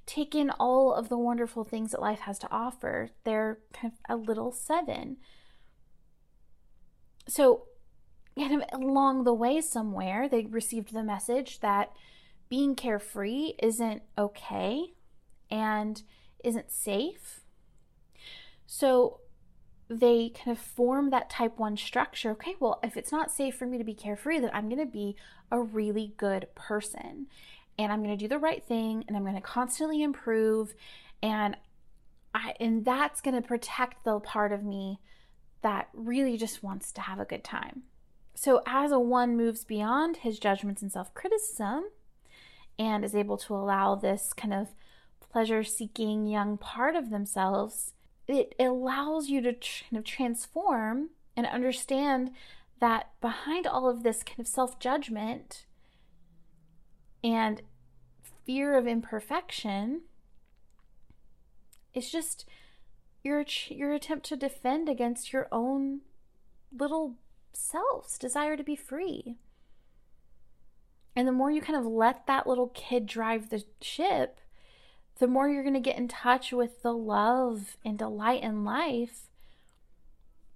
take 0.07 0.33
in 0.33 0.49
all 0.51 0.93
of 0.93 1.09
the 1.09 1.17
wonderful 1.17 1.63
things 1.63 1.91
that 1.91 2.01
life 2.01 2.21
has 2.21 2.39
to 2.39 2.51
offer. 2.51 3.09
They're 3.23 3.59
kind 3.71 3.93
of 3.93 3.99
a 4.09 4.19
little 4.19 4.51
seven. 4.51 5.17
So, 7.27 7.65
kind 8.37 8.61
of 8.61 8.81
along 8.81 9.23
the 9.23 9.33
way, 9.33 9.61
somewhere, 9.61 10.27
they 10.27 10.45
received 10.45 10.93
the 10.93 11.03
message 11.03 11.59
that 11.59 11.91
being 12.49 12.73
carefree 12.73 13.53
isn't 13.61 14.01
okay 14.17 14.93
and 15.51 16.01
isn't 16.43 16.71
safe. 16.71 17.41
So, 18.65 19.19
they 19.89 20.29
kind 20.29 20.55
of 20.55 20.61
form 20.61 21.09
that 21.09 21.29
type 21.29 21.57
1 21.57 21.77
structure. 21.77 22.31
Okay, 22.31 22.55
well, 22.59 22.79
if 22.83 22.97
it's 22.97 23.11
not 23.11 23.31
safe 23.31 23.55
for 23.55 23.65
me 23.65 23.77
to 23.77 23.83
be 23.83 23.93
carefree, 23.93 24.39
then 24.39 24.51
I'm 24.53 24.69
going 24.69 24.85
to 24.85 24.91
be 24.91 25.15
a 25.51 25.61
really 25.61 26.13
good 26.17 26.47
person 26.55 27.27
and 27.79 27.91
I'm 27.91 28.03
going 28.03 28.17
to 28.17 28.23
do 28.23 28.27
the 28.27 28.39
right 28.39 28.63
thing 28.63 29.05
and 29.07 29.15
I'm 29.15 29.23
going 29.23 29.35
to 29.35 29.41
constantly 29.41 30.01
improve 30.03 30.73
and 31.21 31.55
I 32.33 32.53
and 32.59 32.83
that's 32.83 33.21
going 33.21 33.41
to 33.41 33.47
protect 33.47 34.03
the 34.03 34.19
part 34.19 34.51
of 34.51 34.63
me 34.63 34.99
that 35.61 35.89
really 35.93 36.37
just 36.37 36.63
wants 36.63 36.91
to 36.93 37.01
have 37.01 37.19
a 37.19 37.25
good 37.25 37.43
time. 37.43 37.83
So 38.35 38.61
as 38.67 38.91
a 38.91 38.99
one 38.99 39.35
moves 39.37 39.63
beyond 39.63 40.17
his 40.17 40.37
judgments 40.37 40.81
and 40.81 40.91
self-criticism 40.91 41.85
and 42.77 43.03
is 43.03 43.15
able 43.15 43.37
to 43.37 43.55
allow 43.55 43.95
this 43.95 44.33
kind 44.33 44.53
of 44.53 44.69
pleasure-seeking 45.19 46.27
young 46.27 46.57
part 46.57 46.95
of 46.95 47.09
themselves, 47.09 47.93
it 48.27 48.53
allows 48.59 49.29
you 49.29 49.41
to 49.41 49.53
kind 49.53 49.97
of 49.97 50.03
transform 50.03 51.09
and 51.35 51.45
understand 51.45 52.31
that 52.79 53.11
behind 53.21 53.65
all 53.65 53.89
of 53.89 54.03
this 54.03 54.23
kind 54.23 54.39
of 54.39 54.47
self-judgment 54.47 55.65
and 57.23 57.61
fear 58.45 58.77
of 58.77 58.87
imperfection 58.87 60.01
it's 61.93 62.11
just 62.11 62.45
your 63.23 63.43
your 63.69 63.93
attempt 63.93 64.25
to 64.27 64.35
defend 64.35 64.87
against 64.87 65.33
your 65.33 65.47
own 65.51 66.01
little 66.71 67.15
self's 67.53 68.17
desire 68.17 68.55
to 68.55 68.63
be 68.63 68.75
free. 68.75 69.35
And 71.15 71.27
the 71.27 71.31
more 71.31 71.49
you 71.49 71.61
kind 71.61 71.77
of 71.77 71.85
let 71.85 72.27
that 72.27 72.45
little 72.45 72.67
kid 72.69 73.07
drive 73.07 73.49
the 73.49 73.63
ship, 73.81 74.39
the 75.19 75.27
more 75.27 75.49
you're 75.49 75.63
going 75.63 75.73
to 75.73 75.79
get 75.79 75.97
in 75.97 76.07
touch 76.07 76.51
with 76.51 76.81
the 76.81 76.93
love 76.93 77.77
and 77.83 77.97
delight 77.97 78.43
in 78.43 78.63
life 78.63 79.29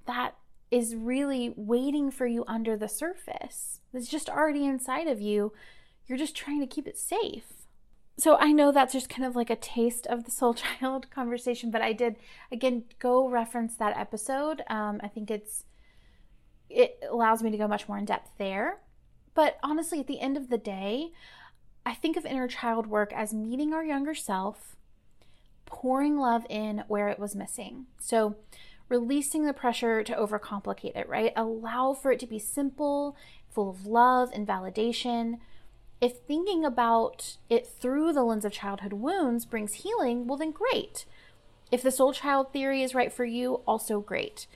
that 0.06 0.36
is 0.70 0.96
really 0.96 1.54
waiting 1.56 2.12
for 2.12 2.26
you 2.26 2.44
under 2.48 2.78
the 2.78 2.88
surface. 2.88 3.80
It's 3.94 4.08
just 4.08 4.30
already 4.30 4.66
inside 4.66 5.08
of 5.08 5.20
you 5.20 5.52
you're 6.12 6.18
just 6.18 6.36
trying 6.36 6.60
to 6.60 6.68
keep 6.68 6.88
it 6.88 6.98
safe. 6.98 7.46
So 8.18 8.36
I 8.38 8.52
know 8.52 8.74
that's 8.74 8.92
just 8.92 9.10
kind 9.10 9.24
of 9.26 9.38
like 9.38 9.50
a 9.50 9.56
taste 9.56 10.06
of 10.08 10.26
the 10.26 10.32
soul 10.32 10.54
child 10.80 11.10
conversation, 11.10 11.72
but 11.72 11.82
I 11.82 11.94
did 11.94 12.18
again 12.52 12.84
go 13.00 13.30
reference 13.30 13.78
that 13.78 13.98
episode. 13.98 14.62
Um, 14.70 15.00
I 15.02 15.08
think 15.08 15.32
it's 15.32 15.64
it 16.70 17.02
allows 17.10 17.42
me 17.42 17.50
to 17.52 17.58
go 17.58 17.68
much 17.68 17.88
more 17.88 17.98
in 17.98 18.04
depth 18.04 18.30
there. 18.38 18.80
But 19.34 19.58
honestly, 19.64 20.02
at 20.02 20.08
the 20.08 20.20
end 20.20 20.36
of 20.36 20.50
the 20.50 20.58
day, 20.58 21.14
I 21.86 21.94
think 21.94 22.18
of 22.18 22.26
inner 22.26 22.48
child 22.48 22.88
work 22.88 23.12
as 23.14 23.34
meeting 23.34 23.74
our 23.74 23.84
younger 23.84 24.16
self, 24.16 24.76
pouring 25.66 26.18
love 26.18 26.46
in 26.50 26.84
where 26.88 27.10
it 27.10 27.20
was 27.20 27.36
missing. 27.36 27.86
So 28.00 28.36
releasing 28.90 29.46
the 29.46 29.54
pressure 29.54 30.04
to 30.04 30.16
overcomplicate 30.16 30.96
it, 30.96 31.08
right? 31.08 31.34
Allow 31.36 31.94
for 31.94 32.12
it 32.12 32.20
to 32.20 32.28
be 32.28 32.40
simple, 32.40 33.16
full 33.50 33.70
of 33.70 33.86
love 33.86 34.30
and 34.34 34.48
validation 34.48 35.40
if 36.02 36.18
thinking 36.28 36.66
about 36.66 37.38
it 37.48 37.68
through 37.68 38.12
the 38.12 38.24
lens 38.24 38.44
of 38.44 38.52
childhood 38.52 38.94
wounds 38.94 39.46
brings 39.46 39.76
healing, 39.76 40.26
well, 40.26 40.38
then 40.38 40.52
great. 40.52 41.06
If 41.72 41.84
the 41.84 41.92
soul 41.92 42.12
child 42.12 42.52
theory 42.52 42.82
is 42.82 42.96
right 42.96 43.14
for 43.14 43.24
you, 43.24 43.62
also 43.68 44.02
great. 44.02 44.48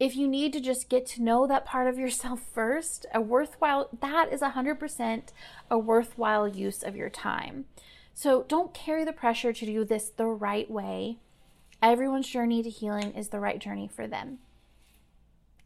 If 0.00 0.16
you 0.16 0.26
need 0.26 0.54
to 0.54 0.60
just 0.60 0.88
get 0.88 1.04
to 1.08 1.22
know 1.22 1.46
that 1.46 1.66
part 1.66 1.86
of 1.86 1.98
yourself 1.98 2.40
first, 2.52 3.06
a 3.14 3.20
worthwhile, 3.20 3.90
that 4.00 4.32
is 4.32 4.40
100% 4.40 5.22
a 5.70 5.78
worthwhile 5.78 6.48
use 6.48 6.82
of 6.82 6.96
your 6.96 7.10
time. 7.10 7.66
So 8.14 8.44
don't 8.48 8.74
carry 8.74 9.04
the 9.04 9.12
pressure 9.12 9.52
to 9.52 9.66
do 9.66 9.84
this 9.84 10.08
the 10.08 10.26
right 10.26 10.70
way. 10.70 11.18
Everyone's 11.82 12.28
journey 12.28 12.62
to 12.62 12.70
healing 12.70 13.14
is 13.14 13.28
the 13.28 13.40
right 13.40 13.58
journey 13.58 13.88
for 13.88 14.06
them. 14.06 14.38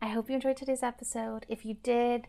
I 0.02 0.08
hope 0.08 0.28
you 0.28 0.34
enjoyed 0.34 0.56
today's 0.56 0.82
episode. 0.82 1.46
If 1.48 1.64
you 1.64 1.74
did, 1.82 2.26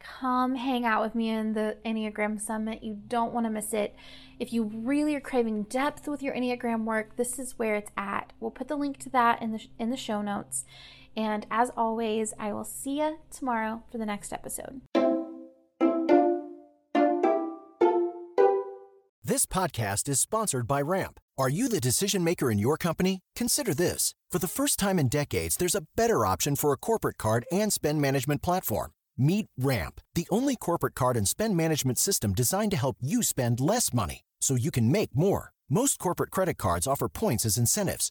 come 0.00 0.56
hang 0.56 0.84
out 0.84 1.02
with 1.02 1.14
me 1.14 1.30
in 1.30 1.54
the 1.54 1.76
Enneagram 1.84 2.40
Summit. 2.40 2.82
You 2.82 2.98
don't 3.08 3.32
want 3.32 3.46
to 3.46 3.50
miss 3.50 3.72
it. 3.72 3.94
If 4.38 4.52
you 4.52 4.64
really 4.64 5.14
are 5.14 5.20
craving 5.20 5.64
depth 5.64 6.08
with 6.08 6.22
your 6.22 6.34
Enneagram 6.34 6.84
work, 6.84 7.16
this 7.16 7.38
is 7.38 7.58
where 7.58 7.76
it's 7.76 7.90
at. 7.96 8.32
We'll 8.40 8.50
put 8.50 8.68
the 8.68 8.76
link 8.76 8.98
to 8.98 9.10
that 9.10 9.40
in 9.40 9.52
the 9.52 9.66
in 9.78 9.90
the 9.90 9.96
show 9.96 10.20
notes. 10.22 10.64
And 11.16 11.46
as 11.50 11.70
always, 11.76 12.34
I 12.38 12.52
will 12.52 12.64
see 12.64 12.98
you 12.98 13.18
tomorrow 13.30 13.82
for 13.90 13.98
the 13.98 14.06
next 14.06 14.32
episode. 14.32 14.80
This 19.26 19.46
podcast 19.46 20.08
is 20.08 20.20
sponsored 20.20 20.66
by 20.66 20.82
Ramp. 20.82 21.18
Are 21.38 21.48
you 21.48 21.68
the 21.68 21.80
decision 21.80 22.22
maker 22.22 22.50
in 22.50 22.58
your 22.58 22.76
company? 22.76 23.20
Consider 23.34 23.72
this. 23.72 24.14
For 24.30 24.38
the 24.38 24.46
first 24.46 24.78
time 24.78 24.98
in 24.98 25.08
decades, 25.08 25.56
there's 25.56 25.74
a 25.74 25.86
better 25.96 26.26
option 26.26 26.56
for 26.56 26.72
a 26.72 26.76
corporate 26.76 27.16
card 27.16 27.46
and 27.50 27.72
spend 27.72 28.02
management 28.02 28.42
platform. 28.42 28.92
Meet 29.16 29.46
Ramp, 29.56 30.00
the 30.14 30.28
only 30.30 30.56
corporate 30.56 30.94
card 30.94 31.16
and 31.16 31.26
spend 31.26 31.56
management 31.56 31.98
system 31.98 32.32
designed 32.34 32.72
to 32.72 32.76
help 32.76 32.96
you 33.00 33.22
spend 33.22 33.60
less 33.60 33.94
money 33.94 34.22
so 34.40 34.56
you 34.56 34.70
can 34.70 34.92
make 34.92 35.16
more. 35.16 35.52
Most 35.70 35.98
corporate 35.98 36.30
credit 36.30 36.58
cards 36.58 36.86
offer 36.86 37.08
points 37.08 37.46
as 37.46 37.56
incentives, 37.56 38.10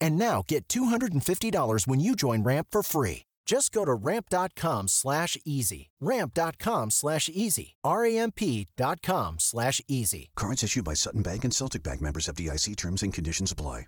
And 0.00 0.16
now 0.16 0.42
get 0.48 0.68
$250 0.68 1.86
when 1.86 2.00
you 2.00 2.16
join 2.16 2.42
Ramp 2.42 2.68
for 2.70 2.82
free. 2.82 3.22
Just 3.46 3.70
go 3.72 3.84
to 3.84 3.94
ramp.com 3.94 4.88
slash 4.88 5.38
easy. 5.44 5.90
Ramp.com 6.00 6.90
slash 6.90 7.30
easy. 7.32 7.76
R-A-M-P 7.84 8.66
dot 8.76 9.02
com 9.02 9.36
slash 9.38 9.80
easy. 9.86 10.30
Cards 10.36 10.64
issued 10.64 10.84
by 10.84 10.94
Sutton 10.94 11.22
Bank 11.22 11.44
and 11.44 11.54
Celtic 11.54 11.84
Bank 11.84 12.00
members 12.02 12.26
FDIC 12.26 12.76
terms 12.76 13.02
and 13.04 13.14
conditions 13.14 13.52
apply. 13.52 13.86